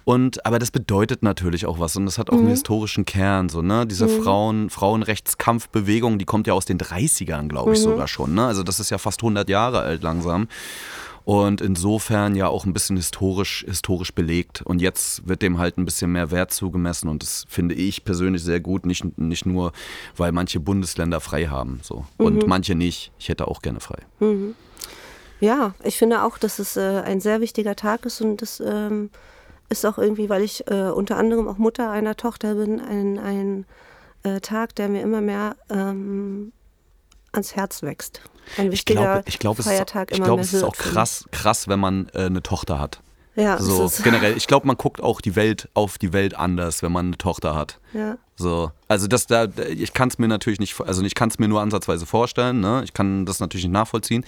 [0.05, 3.63] Und, aber das bedeutet natürlich auch was und das hat auch einen historischen Kern, so,
[3.63, 3.87] ne?
[3.87, 8.45] Diese Frauen, Frauenrechtskampfbewegung, die kommt ja aus den 30ern, glaube ich, sogar schon, ne?
[8.45, 10.49] Also das ist ja fast 100 Jahre alt langsam.
[11.25, 14.61] Und insofern ja auch ein bisschen historisch, historisch belegt.
[14.63, 17.09] Und jetzt wird dem halt ein bisschen mehr Wert zugemessen.
[17.09, 18.85] Und das finde ich persönlich sehr gut.
[18.85, 19.73] Nicht, nicht nur,
[20.17, 21.81] weil manche Bundesländer frei haben.
[21.83, 22.05] So.
[22.19, 23.11] Und manche nicht.
[23.19, 24.01] Ich hätte auch gerne frei.
[25.41, 29.11] Ja, ich finde auch, dass es äh, ein sehr wichtiger Tag ist und das ähm,
[29.69, 33.67] ist auch irgendwie, weil ich äh, unter anderem auch Mutter einer Tochter bin, ein, ein
[34.23, 36.53] äh, Tag, der mir immer mehr ähm,
[37.35, 38.21] ans Herz wächst.
[38.57, 41.69] Ein wichtiger ich glaube, ich Feiertag es ist, ich glaube, es ist auch krass, krass,
[41.69, 43.01] wenn man äh, eine Tochter hat.
[43.37, 44.37] Ja, so generell.
[44.37, 47.57] Ich glaube, man guckt auch die Welt auf die Welt anders, wenn man eine Tochter
[47.57, 47.81] hat.
[47.93, 48.17] Ja.
[48.37, 51.49] So, also das da, ich kann es mir natürlich nicht, also ich kann es mir
[51.49, 52.61] nur ansatzweise vorstellen.
[52.61, 52.83] Ne?
[52.85, 54.25] Ich kann das natürlich nicht nachvollziehen,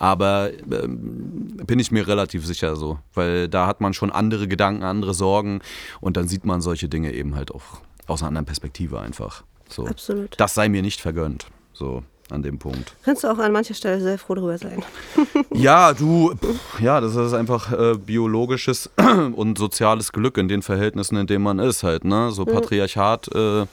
[0.00, 4.82] aber ähm, bin ich mir relativ sicher so, weil da hat man schon andere Gedanken,
[4.82, 5.60] andere Sorgen
[6.00, 7.62] und dann sieht man solche Dinge eben halt auch
[8.08, 9.44] aus einer anderen Perspektive einfach.
[9.68, 9.86] So.
[9.86, 10.34] Absolut.
[10.36, 11.46] Das sei mir nicht vergönnt.
[11.72, 12.94] So an dem Punkt.
[13.04, 14.82] Kannst du auch an mancher Stelle sehr froh darüber sein.
[15.54, 18.90] ja, du, pff, ja, das ist einfach äh, biologisches
[19.34, 22.30] und soziales Glück in den Verhältnissen, in denen man ist halt, ne?
[22.30, 23.66] So Patriarchat äh,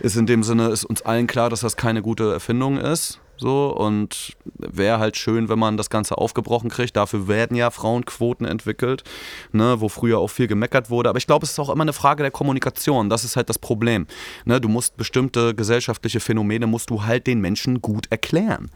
[0.00, 3.18] ist in dem Sinne, ist uns allen klar, dass das keine gute Erfindung ist.
[3.36, 6.96] So, und wäre halt schön, wenn man das Ganze aufgebrochen kriegt.
[6.96, 9.02] Dafür werden ja Frauenquoten entwickelt,
[9.52, 11.08] ne, wo früher auch viel gemeckert wurde.
[11.08, 13.08] Aber ich glaube, es ist auch immer eine Frage der Kommunikation.
[13.10, 14.06] Das ist halt das Problem.
[14.44, 18.70] Ne, du musst bestimmte gesellschaftliche Phänomene musst du halt den Menschen gut erklären.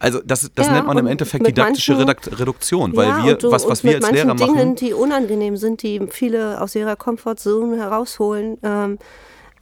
[0.00, 3.52] Also das, das ja, nennt man im Endeffekt didaktische manchen, Reduktion, weil ja, wir, du,
[3.52, 4.56] was, was wir als Lehrer machen.
[4.56, 8.98] Dingen, die unangenehm sind, die viele aus ihrer Komfortzone herausholen, ähm,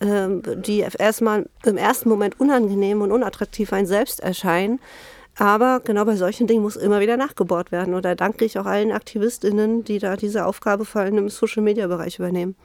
[0.00, 4.80] die erstmal im ersten Moment unangenehm und unattraktiv ein selbst erscheinen.
[5.36, 7.94] Aber genau bei solchen Dingen muss immer wieder nachgebohrt werden.
[7.94, 12.18] Und da danke ich auch allen AktivistInnen, die da diese Aufgabe vor allem im Social-Media-Bereich
[12.18, 12.56] übernehmen.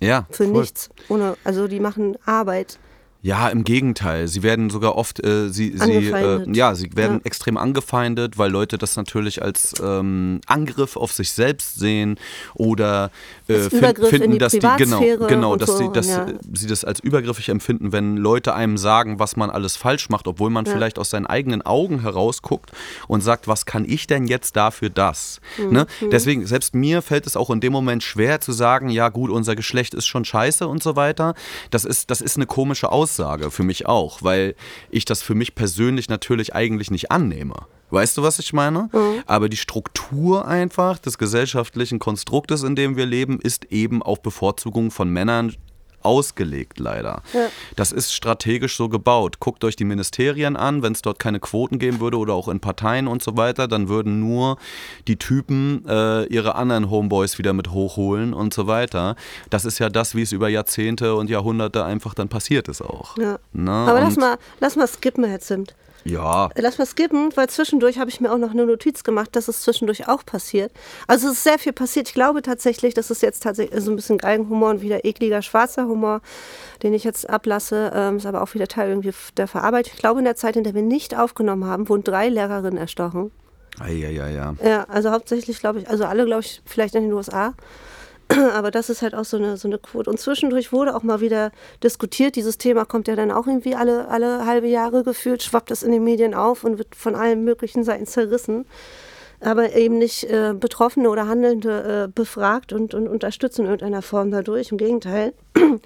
[0.00, 0.26] Ja.
[0.30, 0.60] Für voll.
[0.60, 0.90] nichts.
[1.08, 2.78] Ohne, also die machen Arbeit.
[3.22, 4.28] Ja, im Gegenteil.
[4.28, 7.24] Sie werden sogar oft, äh, sie, sie, äh, ja, sie werden ja.
[7.24, 12.18] extrem angefeindet, weil Leute das natürlich als ähm, Angriff auf sich selbst sehen
[12.54, 13.10] oder
[13.46, 16.28] äh, find, finden, die dass die genau, genau, dass, so, sie, dass ja.
[16.54, 20.48] sie das als übergriffig empfinden, wenn Leute einem sagen, was man alles falsch macht, obwohl
[20.48, 20.72] man ja.
[20.72, 22.70] vielleicht aus seinen eigenen Augen herausguckt
[23.06, 25.40] und sagt, was kann ich denn jetzt dafür das?
[25.58, 25.72] Mhm.
[25.72, 25.86] Ne?
[26.00, 26.10] Mhm.
[26.10, 29.56] Deswegen, selbst mir fällt es auch in dem Moment schwer zu sagen, ja gut, unser
[29.56, 31.34] Geschlecht ist schon scheiße und so weiter.
[31.70, 33.09] Das ist, das ist eine komische Aussage.
[33.10, 34.54] Aussage, für mich auch, weil
[34.90, 37.54] ich das für mich persönlich natürlich eigentlich nicht annehme.
[37.90, 38.88] Weißt du, was ich meine?
[38.92, 39.24] Mhm.
[39.26, 44.92] Aber die Struktur einfach des gesellschaftlichen Konstruktes, in dem wir leben, ist eben auf Bevorzugung
[44.92, 45.56] von Männern
[46.02, 47.22] ausgelegt, leider.
[47.32, 47.48] Ja.
[47.76, 49.40] Das ist strategisch so gebaut.
[49.40, 52.60] Guckt euch die Ministerien an, wenn es dort keine Quoten geben würde oder auch in
[52.60, 54.56] Parteien und so weiter, dann würden nur
[55.08, 59.16] die Typen äh, ihre anderen Homeboys wieder mit hochholen und so weiter.
[59.50, 63.16] Das ist ja das, wie es über Jahrzehnte und Jahrhunderte einfach dann passiert ist auch.
[63.18, 63.38] Ja.
[63.52, 63.86] Na?
[63.86, 65.74] Aber lass mal, lass mal skippen, Herr Zimt.
[66.04, 66.48] Ja.
[66.56, 69.62] Lass mal skippen, weil zwischendurch habe ich mir auch noch eine Notiz gemacht, dass es
[69.62, 70.72] zwischendurch auch passiert.
[71.06, 72.08] Also es ist sehr viel passiert.
[72.08, 75.86] Ich glaube tatsächlich, das ist jetzt tatsächlich so ein bisschen Geigenhumor und wieder ekliger schwarzer
[75.86, 76.20] Humor,
[76.82, 77.92] den ich jetzt ablasse.
[77.94, 79.92] Ähm, ist aber auch wieder Teil irgendwie der Verarbeitung.
[79.94, 83.30] Ich glaube, in der Zeit, in der wir nicht aufgenommen haben, wurden drei Lehrerinnen erstochen.
[83.78, 84.54] Ja, ja, ja.
[84.62, 87.54] Ja, also hauptsächlich, glaube ich, also alle, glaube ich, vielleicht in den USA.
[88.54, 90.10] Aber das ist halt auch so eine, so eine Quote.
[90.10, 91.50] Und zwischendurch wurde auch mal wieder
[91.82, 92.36] diskutiert.
[92.36, 95.92] Dieses Thema kommt ja dann auch irgendwie alle, alle halbe Jahre gefühlt, schwappt es in
[95.92, 98.66] den Medien auf und wird von allen möglichen Seiten zerrissen.
[99.42, 104.30] Aber eben nicht äh, Betroffene oder Handelnde äh, befragt und, und unterstützt in irgendeiner Form
[104.30, 104.70] dadurch.
[104.70, 105.32] Im Gegenteil.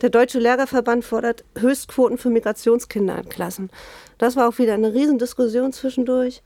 [0.00, 3.70] Der Deutsche Lehrerverband fordert Höchstquoten für Migrationskinder in Klassen.
[4.18, 6.40] Das war auch wieder eine Riesendiskussion zwischendurch.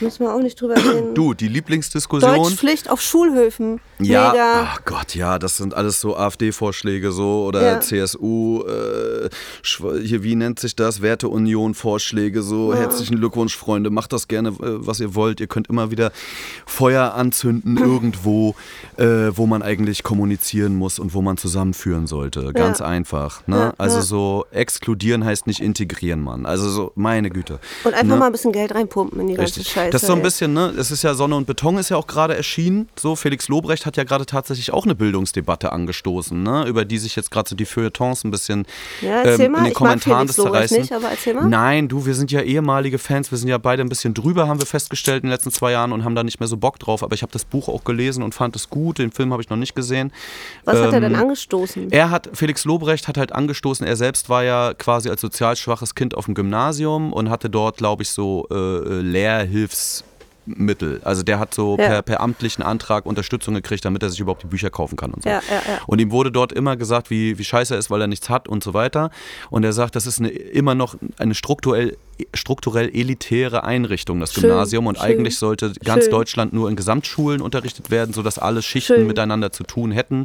[0.00, 1.14] Müssen wir auch nicht drüber reden.
[1.14, 2.36] Du, die Lieblingsdiskussion.
[2.36, 3.80] Deutschpflicht auf Schulhöfen.
[3.98, 4.32] Ja,
[4.64, 7.80] ach Gott, ja, das sind alles so AfD-Vorschläge so oder ja.
[7.80, 9.28] CSU, äh,
[10.02, 11.02] hier, wie nennt sich das?
[11.02, 12.72] Werteunion-Vorschläge so.
[12.72, 12.80] Ja.
[12.80, 13.90] Herzlichen Glückwunsch, Freunde.
[13.90, 15.40] Macht das gerne, äh, was ihr wollt.
[15.40, 16.12] Ihr könnt immer wieder
[16.66, 18.54] Feuer anzünden irgendwo,
[18.96, 22.52] äh, wo man eigentlich kommunizieren muss und wo man zusammenführen sollte.
[22.52, 22.86] Ganz ja.
[22.86, 23.46] einfach.
[23.46, 23.72] Ne?
[23.78, 26.46] also so exkludieren heißt nicht integrieren, Mann.
[26.46, 27.58] Also so, meine Güte.
[27.84, 28.16] Und einfach ne?
[28.16, 29.64] mal ein bisschen Geld reinpumpen in die Richtig.
[29.64, 29.90] ganze Scheiße.
[29.90, 30.72] Das ist so ein bisschen, ne?
[30.78, 32.88] Es ist ja Sonne und Beton ist ja auch gerade erschienen.
[32.96, 36.66] So, Felix Lobrecht hat ja gerade tatsächlich auch eine Bildungsdebatte angestoßen, ne?
[36.66, 38.66] über die sich jetzt gerade so die Feuilletons ein bisschen
[39.00, 40.80] ja, ähm, in den ich Kommentaren des zerreißen.
[40.80, 41.48] Nicht, aber erzähl mal.
[41.48, 44.60] Nein, du, wir sind ja ehemalige Fans, wir sind ja beide ein bisschen drüber, haben
[44.60, 47.02] wir festgestellt in den letzten zwei Jahren und haben da nicht mehr so Bock drauf.
[47.02, 48.98] Aber ich habe das Buch auch gelesen und fand es gut.
[48.98, 50.12] Den Film habe ich noch nicht gesehen.
[50.64, 51.90] Was ähm, hat er denn ähm, angestoßen?
[51.90, 55.94] Er hat, Felix Lobrecht hat halt angestoßen, er selbst war ja quasi als sozial schwaches
[55.94, 59.02] Kind auf dem Gymnasium und hatte dort, glaube ich, so äh, äh
[59.58, 60.04] Lehrhilfs
[60.46, 61.02] Mittel.
[61.04, 61.88] Also der hat so ja.
[61.88, 65.22] per, per, amtlichen Antrag Unterstützung gekriegt, damit er sich überhaupt die Bücher kaufen kann und
[65.22, 65.28] so.
[65.28, 65.42] Ja,
[65.86, 68.48] und ihm wurde dort immer gesagt, wie, wie scheiße er ist, weil er nichts hat
[68.48, 69.10] und so weiter.
[69.50, 71.98] Und er sagt, das ist eine, immer noch eine strukturell,
[72.32, 74.86] strukturell elitäre Einrichtung, das schön, Gymnasium.
[74.86, 76.12] Und schön, eigentlich sollte ganz schön.
[76.12, 80.24] Deutschland nur in Gesamtschulen unterrichtet werden, sodass alle Schichten miteinander zu tun hätten.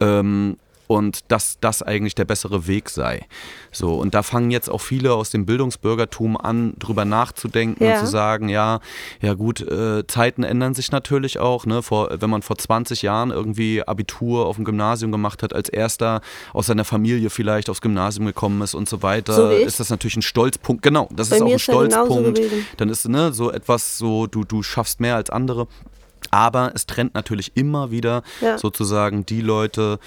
[0.00, 0.56] Ähm,
[0.90, 3.24] und dass das eigentlich der bessere Weg sei.
[3.70, 7.92] So, und da fangen jetzt auch viele aus dem Bildungsbürgertum an, drüber nachzudenken Ja.
[7.92, 8.80] und zu sagen, ja,
[9.20, 11.64] ja gut, äh, Zeiten ändern sich natürlich auch.
[11.64, 11.84] Ne?
[11.84, 16.22] Vor, wenn man vor 20 Jahren irgendwie Abitur auf dem Gymnasium gemacht hat, als erster
[16.52, 20.16] aus seiner Familie vielleicht aufs Gymnasium gekommen ist und so weiter, So ist das natürlich
[20.16, 20.82] ein Stolzpunkt.
[20.82, 22.40] Genau, das Bei ist auch ein Stolzpunkt.
[22.78, 25.68] Dann ist ne, so etwas so, du, du schaffst mehr als andere.
[26.30, 28.58] Aber es trennt natürlich immer wieder Ja.
[28.58, 29.98] sozusagen die Leute,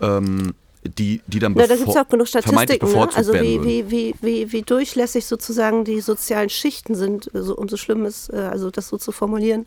[0.00, 0.54] ähm,
[0.84, 3.08] die, die dann Na, da gibt es auch genug Statistiken, ne?
[3.14, 8.04] also wie, wie, wie, wie, wie durchlässig sozusagen die sozialen Schichten sind, also umso schlimm
[8.06, 9.66] ist, äh, also das so zu formulieren,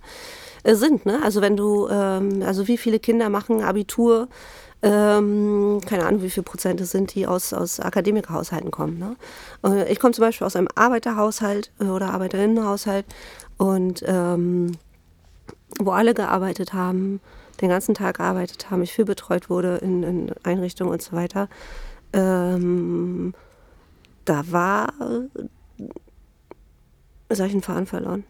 [0.63, 1.05] äh, sind.
[1.05, 1.19] Ne?
[1.23, 4.29] Also wenn du, ähm, also wie viele Kinder machen Abitur,
[4.83, 8.97] ähm, keine Ahnung, wie viel Prozent es sind, die aus, aus Akademikerhaushalten kommen.
[8.97, 9.85] Ne?
[9.89, 13.05] Ich komme zum Beispiel aus einem Arbeiterhaushalt äh, oder Arbeiterinnenhaushalt
[13.57, 14.71] und ähm,
[15.79, 17.19] wo alle gearbeitet haben,
[17.61, 21.47] den ganzen Tag gearbeitet haben, ich viel betreut wurde in, in Einrichtungen und so weiter.
[22.13, 23.33] Ähm,
[24.25, 24.93] da war,
[25.79, 25.85] äh,
[27.35, 28.23] sag ich, einen Faden verloren.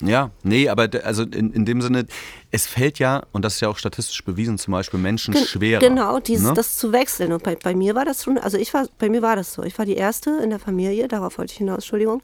[0.00, 2.06] Ja, nee, aber also in, in dem Sinne,
[2.50, 5.80] es fällt ja, und das ist ja auch statistisch bewiesen, zum Beispiel Menschen Gen- schwerer.
[5.80, 6.52] Genau, dieses, ne?
[6.52, 7.32] das zu wechseln.
[7.32, 9.62] Und bei, bei mir war das schon, also ich war, bei mir war das so.
[9.62, 12.22] Ich war die erste in der Familie, darauf wollte ich hinaus, Entschuldigung,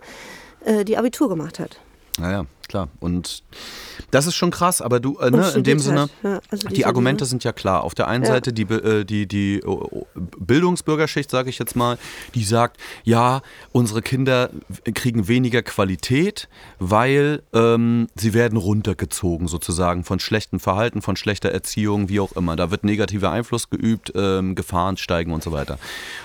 [0.64, 1.78] äh, die Abitur gemacht hat.
[2.18, 2.88] Naja, klar.
[3.00, 3.42] Und
[4.10, 6.08] das ist schon krass, aber du, äh, ne, in dem Sinne.
[6.22, 7.82] Ja, also die diese- Argumente diese- sind ja klar.
[7.84, 8.30] Auf der einen Ja.
[8.30, 10.06] Seite die, äh, die, die oh, oh,
[10.38, 11.98] Bildungsbürgerschicht, sage ich jetzt mal,
[12.34, 13.42] die sagt, ja,
[13.72, 14.50] unsere Kinder
[14.94, 16.48] kriegen weniger Qualität,
[16.78, 22.56] weil ähm, sie werden runtergezogen sozusagen von schlechtem Verhalten, von schlechter Erziehung, wie auch immer.
[22.56, 25.78] Da wird negativer Einfluss geübt, ähm, Gefahren steigen und so weiter.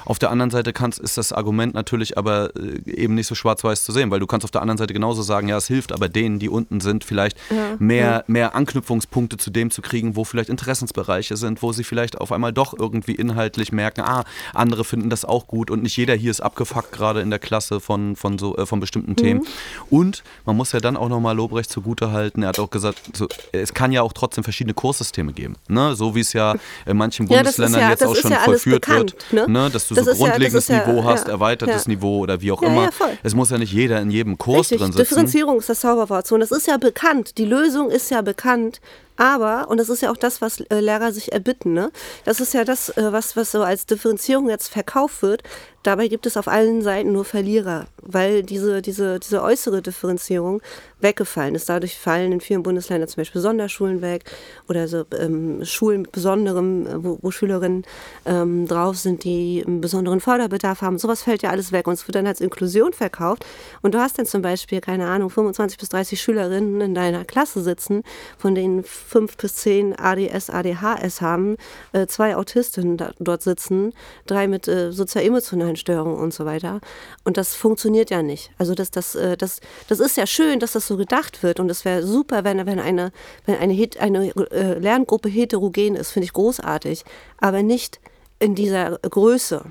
[0.06, 3.84] Auf der anderen Seite kannst, ist das Argument natürlich aber äh, eben nicht so schwarz-weiß
[3.84, 6.10] zu sehen, weil du kannst auf der anderen Seite genauso sagen, ja, es hilft aber
[6.10, 7.38] denen, die unten sind, vielleicht
[7.80, 12.32] mehr, mehr Anknüpfungspunkte zu dem zu kriegen, wo vielleicht Interessensbereiche sind, wo sie vielleicht auf
[12.32, 14.24] einmal doch irgendwie inhaltlich merken, ah,
[14.54, 17.80] andere finden das auch gut und nicht jeder hier ist abgefuckt gerade in der Klasse
[17.80, 19.46] von, von, so, äh, von bestimmten Themen.
[19.90, 23.28] Und man muss ja dann auch nochmal Lobrecht zugute halten, er hat auch gesagt, so,
[23.52, 25.96] es kann ja auch trotzdem verschiedene Kurssysteme geben, ne?
[25.96, 26.56] so wie es ja
[26.86, 29.64] in manchen Ja, Bundesländern ja- jetzt auch schon ja vollführt bekannt, wird, ne?
[29.64, 29.70] ne?
[29.70, 31.92] dass du Das so ja- grundlegendes ja- Niveau hast, ja, erweitertes ja.
[31.92, 32.84] Niveau oder wie auch Ja, immer.
[32.86, 32.90] ja,
[33.24, 34.98] es muss ja nicht jeder in jedem Kurs Richtig, drin sitzen.
[35.04, 36.25] Differenzierung ist das Zauberwort.
[36.32, 37.38] Und das ist ja bekannt.
[37.38, 38.82] Die Lösung ist ja bekannt.
[39.18, 41.92] Aber, und das ist ja auch das, was äh, Lehrer sich erbitten, ne?
[42.26, 45.44] Das ist ja das, äh, was, was so als Differenzierung jetzt verkauft wird.
[45.84, 50.64] Dabei gibt es auf allen Seiten nur Verlierer, weil diese, diese, diese äußere Differenzierung
[51.00, 51.70] weggefallen ist.
[51.70, 54.24] Dadurch fallen in vielen Bundesländern zum Beispiel Sonderschulen weg
[54.68, 57.84] oder so ähm, Schulen mit besonderem, äh, wo, wo Schülerinnen
[58.26, 60.98] ähm, drauf sind, die einen besonderen Förderbedarf haben.
[60.98, 63.46] Sowas fällt ja alles weg und es wird dann als Inklusion verkauft.
[63.84, 67.62] Und du hast dann zum Beispiel, keine Ahnung, 25 bis 30 Schülerinnen in deiner Klasse
[67.62, 68.02] sitzen,
[68.40, 71.58] von denen fünf bis zehn ADS, ADHS haben,
[71.94, 73.94] äh, zwei Autistinnen da, dort sitzen,
[74.26, 76.82] drei mit äh, sozial-emotionalen Störungen und so weiter.
[77.24, 78.52] Und das funktioniert ja nicht.
[78.58, 81.70] Also das, das, äh, das, das ist ja schön, dass das so gedacht wird und
[81.70, 83.12] es wäre super, wenn, wenn eine,
[83.46, 87.04] wenn eine, Het- eine äh, Lerngruppe heterogen ist, finde ich großartig,
[87.40, 88.00] aber nicht
[88.40, 89.64] in dieser Größe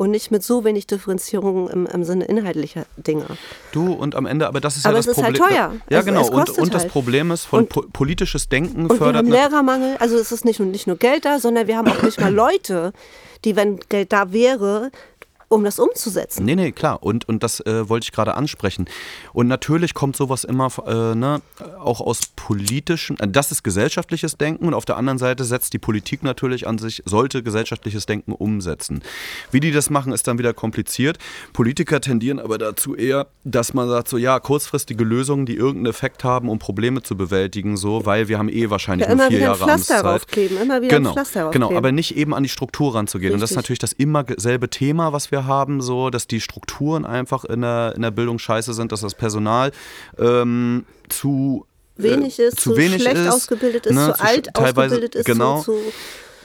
[0.00, 3.26] und nicht mit so wenig Differenzierung im, im Sinne inhaltlicher Dinge.
[3.70, 5.56] Du und am Ende, aber das ist Aber ja es das ist halt Problem.
[5.56, 5.74] teuer.
[5.90, 6.22] Ja, Es- genau.
[6.22, 6.92] es und, und das halt.
[6.92, 10.46] Problem ist, von po politisches Denken Und wir fördert haben nat- Lehrermangel, also es ist
[10.46, 12.92] nicht nur, nicht nur Geld da, sondern wir haben auch nicht mal Leute,
[13.44, 14.90] die, wenn Geld da wäre,
[15.50, 16.44] um das umzusetzen.
[16.44, 17.02] Nee, nee, klar.
[17.02, 18.86] Und, und das äh, wollte ich gerade ansprechen.
[19.32, 21.42] Und natürlich kommt sowas immer äh, ne,
[21.78, 25.78] auch aus politischen, äh, das ist gesellschaftliches Denken und auf der anderen Seite setzt die
[25.78, 29.02] Politik natürlich an sich, sollte gesellschaftliches Denken umsetzen.
[29.50, 31.18] Wie die das machen, ist dann wieder kompliziert.
[31.52, 36.22] Politiker tendieren aber dazu eher, dass man sagt, so ja, kurzfristige Lösungen, die irgendeinen Effekt
[36.22, 39.64] haben, um Probleme zu bewältigen, so, weil wir haben eh wahrscheinlich Ja, nur vier Jahre
[39.64, 40.50] Pflaster Amtszeit.
[40.62, 41.76] immer wieder ein genau, Pflaster Genau, raufkleben.
[41.76, 43.34] aber nicht eben an die Struktur ranzugehen.
[43.34, 43.64] Und das ist Richtig.
[43.64, 47.94] natürlich das immer selbe Thema, was wir haben, so, dass die Strukturen einfach in der,
[47.96, 49.72] in der Bildung scheiße sind, dass das Personal
[50.18, 51.66] ähm, zu
[51.96, 55.14] Wenig äh, ist, zu zu, wenig schlecht ist, ausgebildet ist, ne, zu alt teilweise- ausgebildet
[55.16, 55.60] ist, genau.
[55.60, 55.78] zu, zu,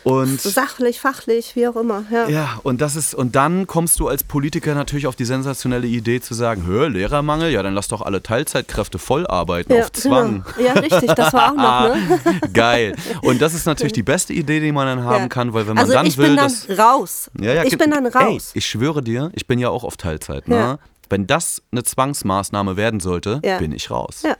[0.06, 2.04] zu sachlich, fachlich, wie auch immer.
[2.12, 2.28] Ja.
[2.30, 6.22] ja, und das ist, und dann kommst du als Politiker natürlich auf die sensationelle Idee
[6.22, 10.44] zu sagen, hör, Lehrermangel, ja, dann lass doch alle Teilzeitkräfte voll arbeiten Ja, auf Zwang.
[10.58, 10.68] Genau.
[10.68, 12.20] Ja, richtig, das war auch noch, ne?
[12.54, 12.96] Geil.
[13.24, 15.28] Und das ist natürlich die beste Idee, die man dann haben Ja.
[15.28, 17.32] kann, weil wenn man also dann ich will, bin dann dass raus.
[17.40, 18.52] Ja, ja, ich bin dann raus.
[18.54, 20.48] Ey, ich schwöre dir, ich bin ja auch auf Teilzeit.
[20.48, 20.78] Ne?
[21.10, 24.22] Wenn das eine Zwangsmaßnahme werden sollte, bin ich raus.
[24.24, 24.36] Ja.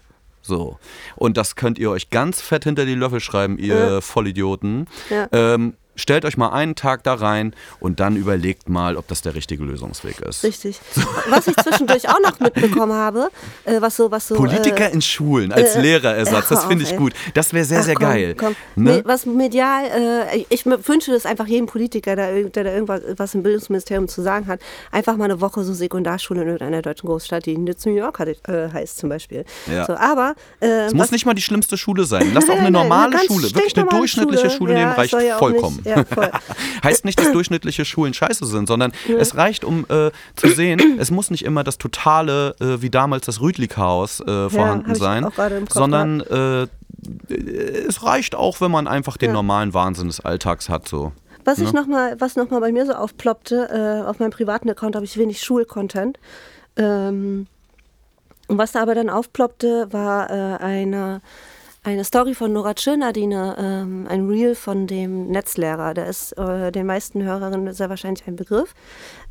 [0.46, 0.78] So.
[1.16, 4.02] Und das könnt ihr euch ganz fett hinter die Löffel schreiben, ihr Ja.
[4.02, 4.88] Vollidioten.
[5.10, 5.28] Ja.
[5.32, 9.36] Ähm, stellt euch mal einen Tag da rein und dann überlegt mal, ob das der
[9.36, 10.44] richtige Lösungsweg ist.
[10.44, 10.80] Richtig.
[11.30, 13.30] Was ich zwischendurch auch noch mitbekommen habe,
[13.66, 14.36] äh, was so, was so.
[14.36, 16.98] Politiker äh, in Schulen als äh, Lehrerersatz, das finde ich ey.
[16.98, 17.14] gut.
[17.34, 18.36] Das wäre sehr, Ach, sehr komm, geil.
[18.38, 18.56] Komm.
[18.76, 18.92] Ne?
[18.98, 19.86] Me- Was medial,
[20.34, 24.22] äh, ich wünsche das einfach jedem Politiker, der, der da irgendwas was im Bildungsministerium zu
[24.22, 24.60] sagen hat,
[24.92, 28.36] einfach mal eine Woche so Sekundarschule in irgendeiner deutschen Großstadt, die jetzt New York äh,
[28.72, 29.46] heißt zum Beispiel.
[29.72, 29.86] Ja.
[29.86, 32.32] So, aber äh, Es muss nicht mal die schlimmste Schule sein.
[32.34, 35.12] Lass auch eine Nein, nein, normale ganz Schule, wirklich eine durchschnittliche Schule, nehmen, Ja, reicht
[35.12, 35.85] soll ja vollkommen.
[35.86, 36.30] Ja, voll.
[36.84, 41.12] heißt nicht, dass durchschnittliche Schulen scheiße sind, sondern es reicht, um äh, zu sehen, es
[41.12, 45.28] muss nicht immer das totale, äh, wie damals das Rüdli-Chaos äh, vorhanden ich sein,
[45.70, 46.68] sondern äh,
[47.88, 49.34] es reicht auch, wenn man einfach den Ja.
[49.34, 50.88] normalen Wahnsinn des Alltags hat.
[50.88, 51.12] So.
[51.44, 51.80] Was ich Ne?
[51.80, 55.06] noch mal, was noch mal bei mir so aufploppte, äh, auf meinem privaten Account habe
[55.06, 56.18] ich wenig Schulcontent.
[56.78, 57.48] Ähm,
[58.48, 61.22] und was da aber dann aufploppte, war äh, eine,
[61.86, 65.94] eine Story von Nora eine, ähm, ein Reel von dem Netzlehrer.
[65.94, 68.74] Der ist äh, den meisten Hörerinnen sehr wahrscheinlich ein Begriff.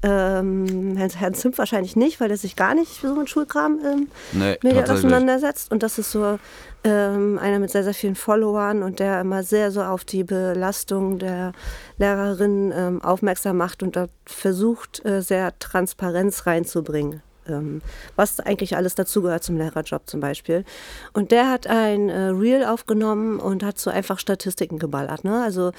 [0.04, 4.08] Ähm, Herrn, Zimt wahrscheinlich nicht, weil er sich gar nicht für so einen Schulkram ähm,
[4.32, 4.90] Nee, tatsächlich.
[4.90, 5.72] auseinandersetzt.
[5.72, 6.38] Und das ist so
[6.84, 11.18] ähm, einer mit sehr, sehr vielen Followern und der immer sehr so auf die Belastung
[11.18, 11.52] der
[11.98, 17.20] Lehrerinnen ähm, aufmerksam macht und da versucht, äh, sehr Transparenz reinzubringen.
[17.48, 17.82] Ähm,
[18.16, 20.64] was eigentlich alles dazugehört zum Lehrerjob zum Beispiel.
[21.12, 25.24] Und der hat ein äh, Reel aufgenommen und hat so einfach Statistiken geballert.
[25.24, 25.42] Ne?
[25.42, 25.72] Also,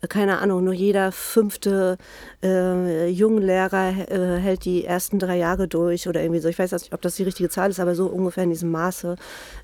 [0.00, 1.98] äh, keine Ahnung, nur jeder fünfte
[2.42, 6.48] äh, Junglehrer äh, hält die ersten drei Jahre durch oder irgendwie so.
[6.48, 9.16] Ich weiß nicht, ob das die richtige Zahl ist, aber so ungefähr in diesem Maße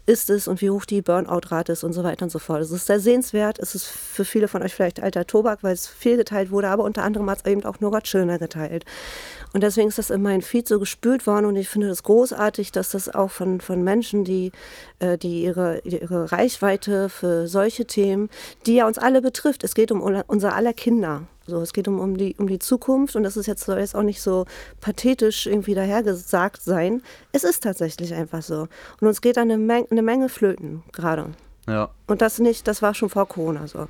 [0.06, 2.62] ist es und wie hoch die Burnout-Rate ist und so weiter und so fort.
[2.62, 3.58] Es ist sehr sehenswert.
[3.58, 6.84] Es ist für viele von euch vielleicht alter Tobak, weil es viel geteilt wurde, aber
[6.84, 8.84] unter anderem hat es eben auch Nora Tschirner geteilt.
[9.52, 12.70] Und deswegen ist das in meinen Feed so gespült worden und ich finde das großartig,
[12.72, 14.52] dass das auch von, von Menschen, die,
[14.98, 18.28] äh, die ihre, ihre Reichweite für solche Themen,
[18.66, 21.22] die ja uns alle betrifft, es geht um unser- aller Kinder.
[21.46, 23.94] So, es geht um, um, die, um die Zukunft und das ist jetzt, soll jetzt
[23.94, 24.44] auch nicht so
[24.82, 27.02] pathetisch irgendwie dahergesagt sein.
[27.32, 28.68] Es ist tatsächlich einfach so.
[29.00, 31.30] Und uns geht da eine, Menge eine Menge flöten gerade.
[31.66, 31.88] Ja.
[32.06, 33.88] Und das nicht, das war schon vor Corona so.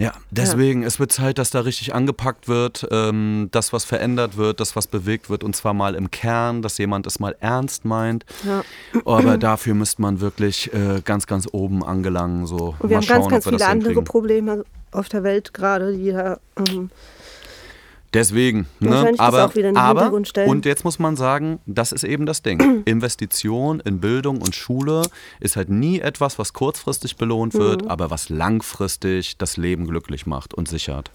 [0.00, 4.58] Ja, deswegen, es wird Zeit, dass da richtig angepackt wird, ähm, das, was verändert wird,
[4.58, 8.24] das, was bewegt wird, und zwar mal im Kern, dass jemand es mal ernst meint.
[8.44, 8.62] Ja.
[9.04, 12.46] Aber dafür müsste man wirklich äh, ganz, ganz oben angelangen.
[12.46, 12.74] So.
[12.78, 14.02] Und wir mal haben schauen, ganz, ganz viele andere.
[14.02, 16.90] Probleme auf der Welt gerade, die da ähm,
[18.12, 19.12] Deswegen, ne?
[19.18, 22.82] Aber, aber und jetzt muss man sagen, das ist eben das Ding.
[22.84, 25.02] Investition in Bildung und Schule
[25.38, 27.88] ist halt nie etwas, was kurzfristig belohnt wird, Mhm.
[27.88, 31.10] aber was langfristig das Leben glücklich macht und sichert.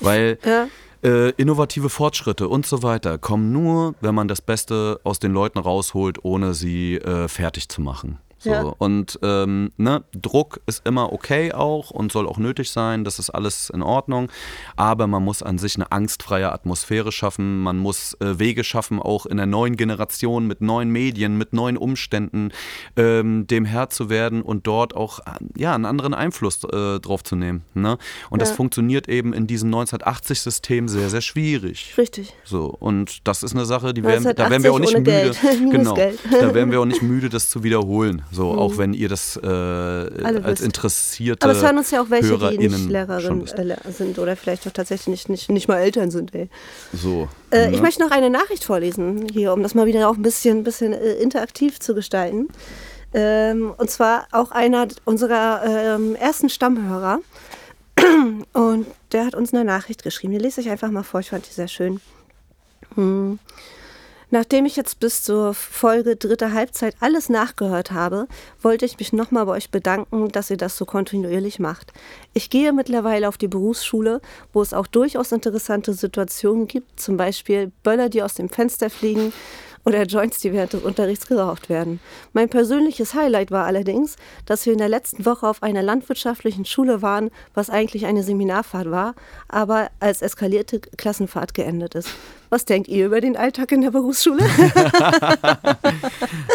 [0.00, 0.66] Weil Ja.
[1.02, 5.58] äh, innovative Fortschritte und so weiter kommen nur, wenn man das Beste aus den Leuten
[5.58, 8.18] rausholt, ohne sie äh, fertig zu machen.
[8.44, 8.50] So.
[8.50, 8.62] Ja.
[8.78, 13.30] Und ähm, ne, Druck ist immer okay auch und soll auch nötig sein, das ist
[13.30, 14.28] alles in Ordnung.
[14.76, 19.24] Aber man muss an sich eine angstfreie Atmosphäre schaffen, man muss äh, Wege schaffen, auch
[19.26, 22.50] in der neuen Generation mit neuen Medien, mit neuen Umständen
[22.96, 25.22] ähm, dem Herr zu werden und dort auch äh,
[25.56, 27.64] ja, einen anderen Einfluss äh, drauf zu nehmen.
[27.74, 27.96] Ne?
[28.30, 28.56] Und das Ja.
[28.56, 31.94] funktioniert eben in diesem 1980-System sehr, sehr schwierig.
[31.98, 32.32] Richtig.
[32.44, 35.34] So, und das ist eine Sache, die werden, da 1980 werden wir auch nicht müde.
[35.74, 35.94] Genau.
[35.94, 38.22] Da werden wir auch nicht müde, das zu wiederholen.
[38.34, 40.62] So, auch wenn ihr das äh, als wisst.
[40.62, 43.58] interessierte Aber es hören uns ja auch welche, die HörerInnen nicht schon Lehrerin wisst.
[43.58, 46.34] äh, sind oder vielleicht auch tatsächlich nicht, nicht, nicht mal Eltern sind.
[46.34, 46.48] Ey.
[46.92, 47.28] So.
[47.50, 47.74] Äh, ne?
[47.74, 50.92] Ich möchte noch eine Nachricht vorlesen hier, um das mal wieder auch ein bisschen, bisschen
[50.92, 52.48] äh, interaktiv zu gestalten.
[53.12, 57.20] Ähm, und zwar auch einer unserer ähm, ersten Stammhörer.
[58.52, 60.32] Und der hat uns eine Nachricht geschrieben.
[60.32, 61.20] Die lese ich einfach mal vor.
[61.20, 62.00] Ich fand die sehr schön.
[62.96, 63.38] Hm.
[64.34, 68.26] Nachdem ich jetzt bis zur Folge dritte Halbzeit alles nachgehört habe,
[68.60, 71.92] wollte ich mich nochmal bei euch bedanken, dass ihr das so kontinuierlich macht.
[72.32, 74.20] Ich gehe mittlerweile auf die Berufsschule,
[74.52, 79.32] wo es auch durchaus interessante Situationen gibt, zum Beispiel Böller, die aus dem Fenster fliegen
[79.84, 82.00] oder Joints, die während des Unterrichts geraucht werden.
[82.32, 84.16] Mein persönliches Highlight war allerdings,
[84.46, 88.90] dass wir in der letzten Woche auf einer landwirtschaftlichen Schule waren, was eigentlich eine Seminarfahrt
[88.90, 89.14] war,
[89.48, 92.08] aber als eskalierte Klassenfahrt geendet ist.
[92.50, 94.44] Was denkt ihr über den Alltag in der Berufsschule?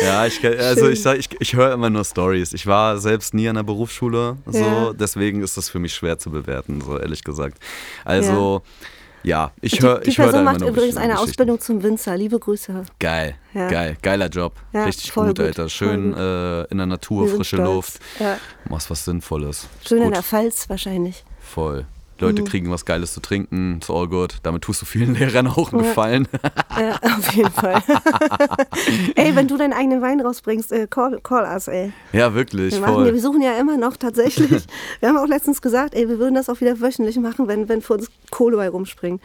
[0.01, 2.53] Ja, ich, also ich, ich, ich höre immer nur Stories.
[2.53, 4.93] Ich war selbst nie an der Berufsschule, so, Ja.
[4.93, 7.57] deswegen ist das für mich schwer zu bewerten, so ehrlich gesagt.
[8.05, 8.85] Also, ja,
[9.61, 11.19] ich Die- höre Die ich hör Person macht übrigens eine.
[11.19, 12.15] Ausbildung zum Winzer.
[12.17, 12.83] Liebe Grüße.
[12.99, 13.67] Geil, Ja.
[13.69, 14.53] geil, geiler Job.
[14.73, 15.69] Ja, Richtig gut, gut, Alter.
[15.69, 16.19] Schön gut.
[16.19, 17.67] äh, in der Natur, frische stolz.
[17.69, 17.99] Luft.
[18.19, 18.37] Ja.
[18.69, 19.67] Machst was Sinnvolles.
[19.87, 21.23] Schön in gut, der Pfalz wahrscheinlich.
[21.41, 21.85] voll.
[22.19, 24.37] Leute kriegen was Geiles zu trinken, ist all good.
[24.43, 26.27] Damit tust du vielen Lehrern auch einen Gefallen.
[26.79, 27.81] Ja, auf jeden Fall.
[29.15, 31.91] ey, wenn du deinen eigenen Wein rausbringst, äh, call, call us, ey.
[32.13, 33.13] Ja, wirklich, Wir, machen, voll.
[33.13, 34.65] wir suchen ja immer noch tatsächlich.
[34.99, 37.81] wir haben auch letztens gesagt, ey, wir würden das auch wieder wöchentlich machen, wenn, wenn
[37.81, 39.19] für uns Kohle bei rumspringen.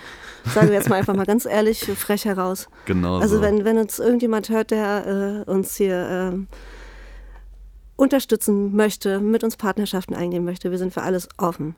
[0.55, 2.68] Sagen wir jetzt mal einfach mal ganz ehrlich, frech heraus.
[2.86, 3.42] Genau Also so.
[3.42, 6.49] wenn, wenn uns irgendjemand hört, der äh, uns hier ähm,
[7.97, 11.76] unterstützen möchte, mit uns Partnerschaften eingehen möchte, wir sind für alles offen.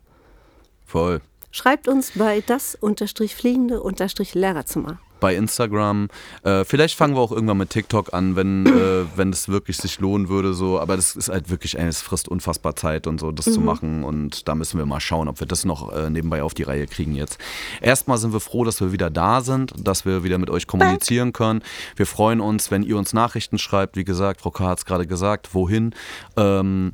[0.87, 1.20] Voll.
[1.51, 4.99] Schreibt uns bei das unterstrich fliegende unterstrich Lehrerzimmer.
[5.18, 6.09] bei Instagram.
[6.43, 9.99] Äh, vielleicht fangen wir auch irgendwann mit TikTok an, wenn, äh, wenn es wirklich sich
[9.99, 10.53] lohnen würde.
[10.53, 10.78] So.
[10.78, 14.05] Aber das ist halt wirklich, ey, es frisst unfassbar Zeit und so, das zu machen.
[14.05, 16.87] Und da müssen wir mal schauen, ob wir das noch äh, nebenbei auf die Reihe
[16.87, 17.39] kriegen jetzt.
[17.80, 21.32] Erstmal sind wir froh, dass wir wieder da sind, dass wir wieder mit euch kommunizieren
[21.32, 21.62] können.
[21.97, 23.97] Wir freuen uns, wenn ihr uns Nachrichten schreibt.
[23.97, 24.66] Wie gesagt, Frau K.
[24.66, 25.95] hat es gerade gesagt, wohin.
[26.37, 26.93] Ähm,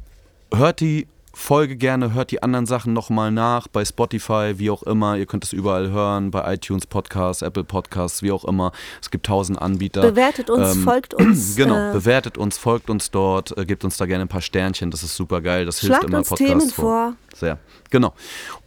[0.55, 5.17] hört die Folge gerne, hört die anderen Sachen nochmal nach bei Spotify, wie auch immer.
[5.17, 8.73] Ihr könnt es überall hören, bei iTunes Podcasts, Apple Podcasts, wie auch immer.
[9.01, 10.03] Es gibt tausend Anbieter.
[10.03, 11.57] Bewertet uns, Ähm, folgt uns.
[11.57, 14.91] Genau, äh, bewertet uns, folgt uns dort, äh, gebt uns da gerne ein paar Sternchen,
[14.91, 17.15] das ist super geil, das hilft immer uns Podcasts Themen vor.
[17.35, 17.59] Sehr,
[17.89, 18.13] genau.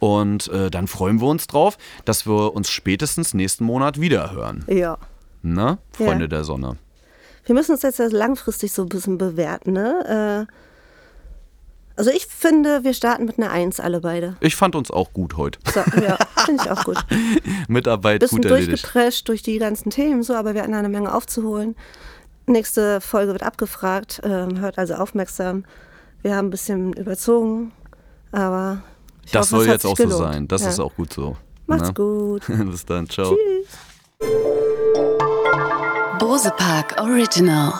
[0.00, 4.64] Und äh, dann freuen wir uns drauf, dass wir uns spätestens nächsten Monat wieder hören.
[4.68, 4.98] ja.
[5.42, 5.78] Ne?
[5.92, 6.28] Freunde Ja.
[6.28, 6.76] der Sonne.
[7.44, 10.46] Wir müssen uns jetzt langfristig so ein bisschen bewerten, ne?
[10.48, 10.52] Äh,
[11.96, 14.36] also ich finde, wir starten mit einer Eins alle beide.
[14.40, 15.58] Ich fand uns auch gut heute.
[15.72, 16.98] So, ja, finde ich auch gut.
[17.68, 18.70] Mitarbeit Bisschen gut erledigt.
[18.84, 21.74] durchgeprescht durch die ganzen Themen, so, aber wir hatten eine Menge aufzuholen.
[22.46, 25.64] Nächste Folge wird abgefragt, ähm, hört also aufmerksam.
[26.22, 27.72] Wir haben ein bisschen überzogen,
[28.32, 28.82] aber
[29.24, 30.32] ich Das hoffe, es soll hat jetzt sich auch so gelohnt.
[30.34, 30.48] sein.
[30.48, 30.68] Das Ja.
[30.68, 31.36] ist auch gut so.
[31.66, 31.94] Macht's ne?
[31.94, 32.42] gut.
[32.70, 33.34] Bis dann, ciao.
[33.34, 34.28] Tschüss.
[36.18, 37.72] Bose Park Original.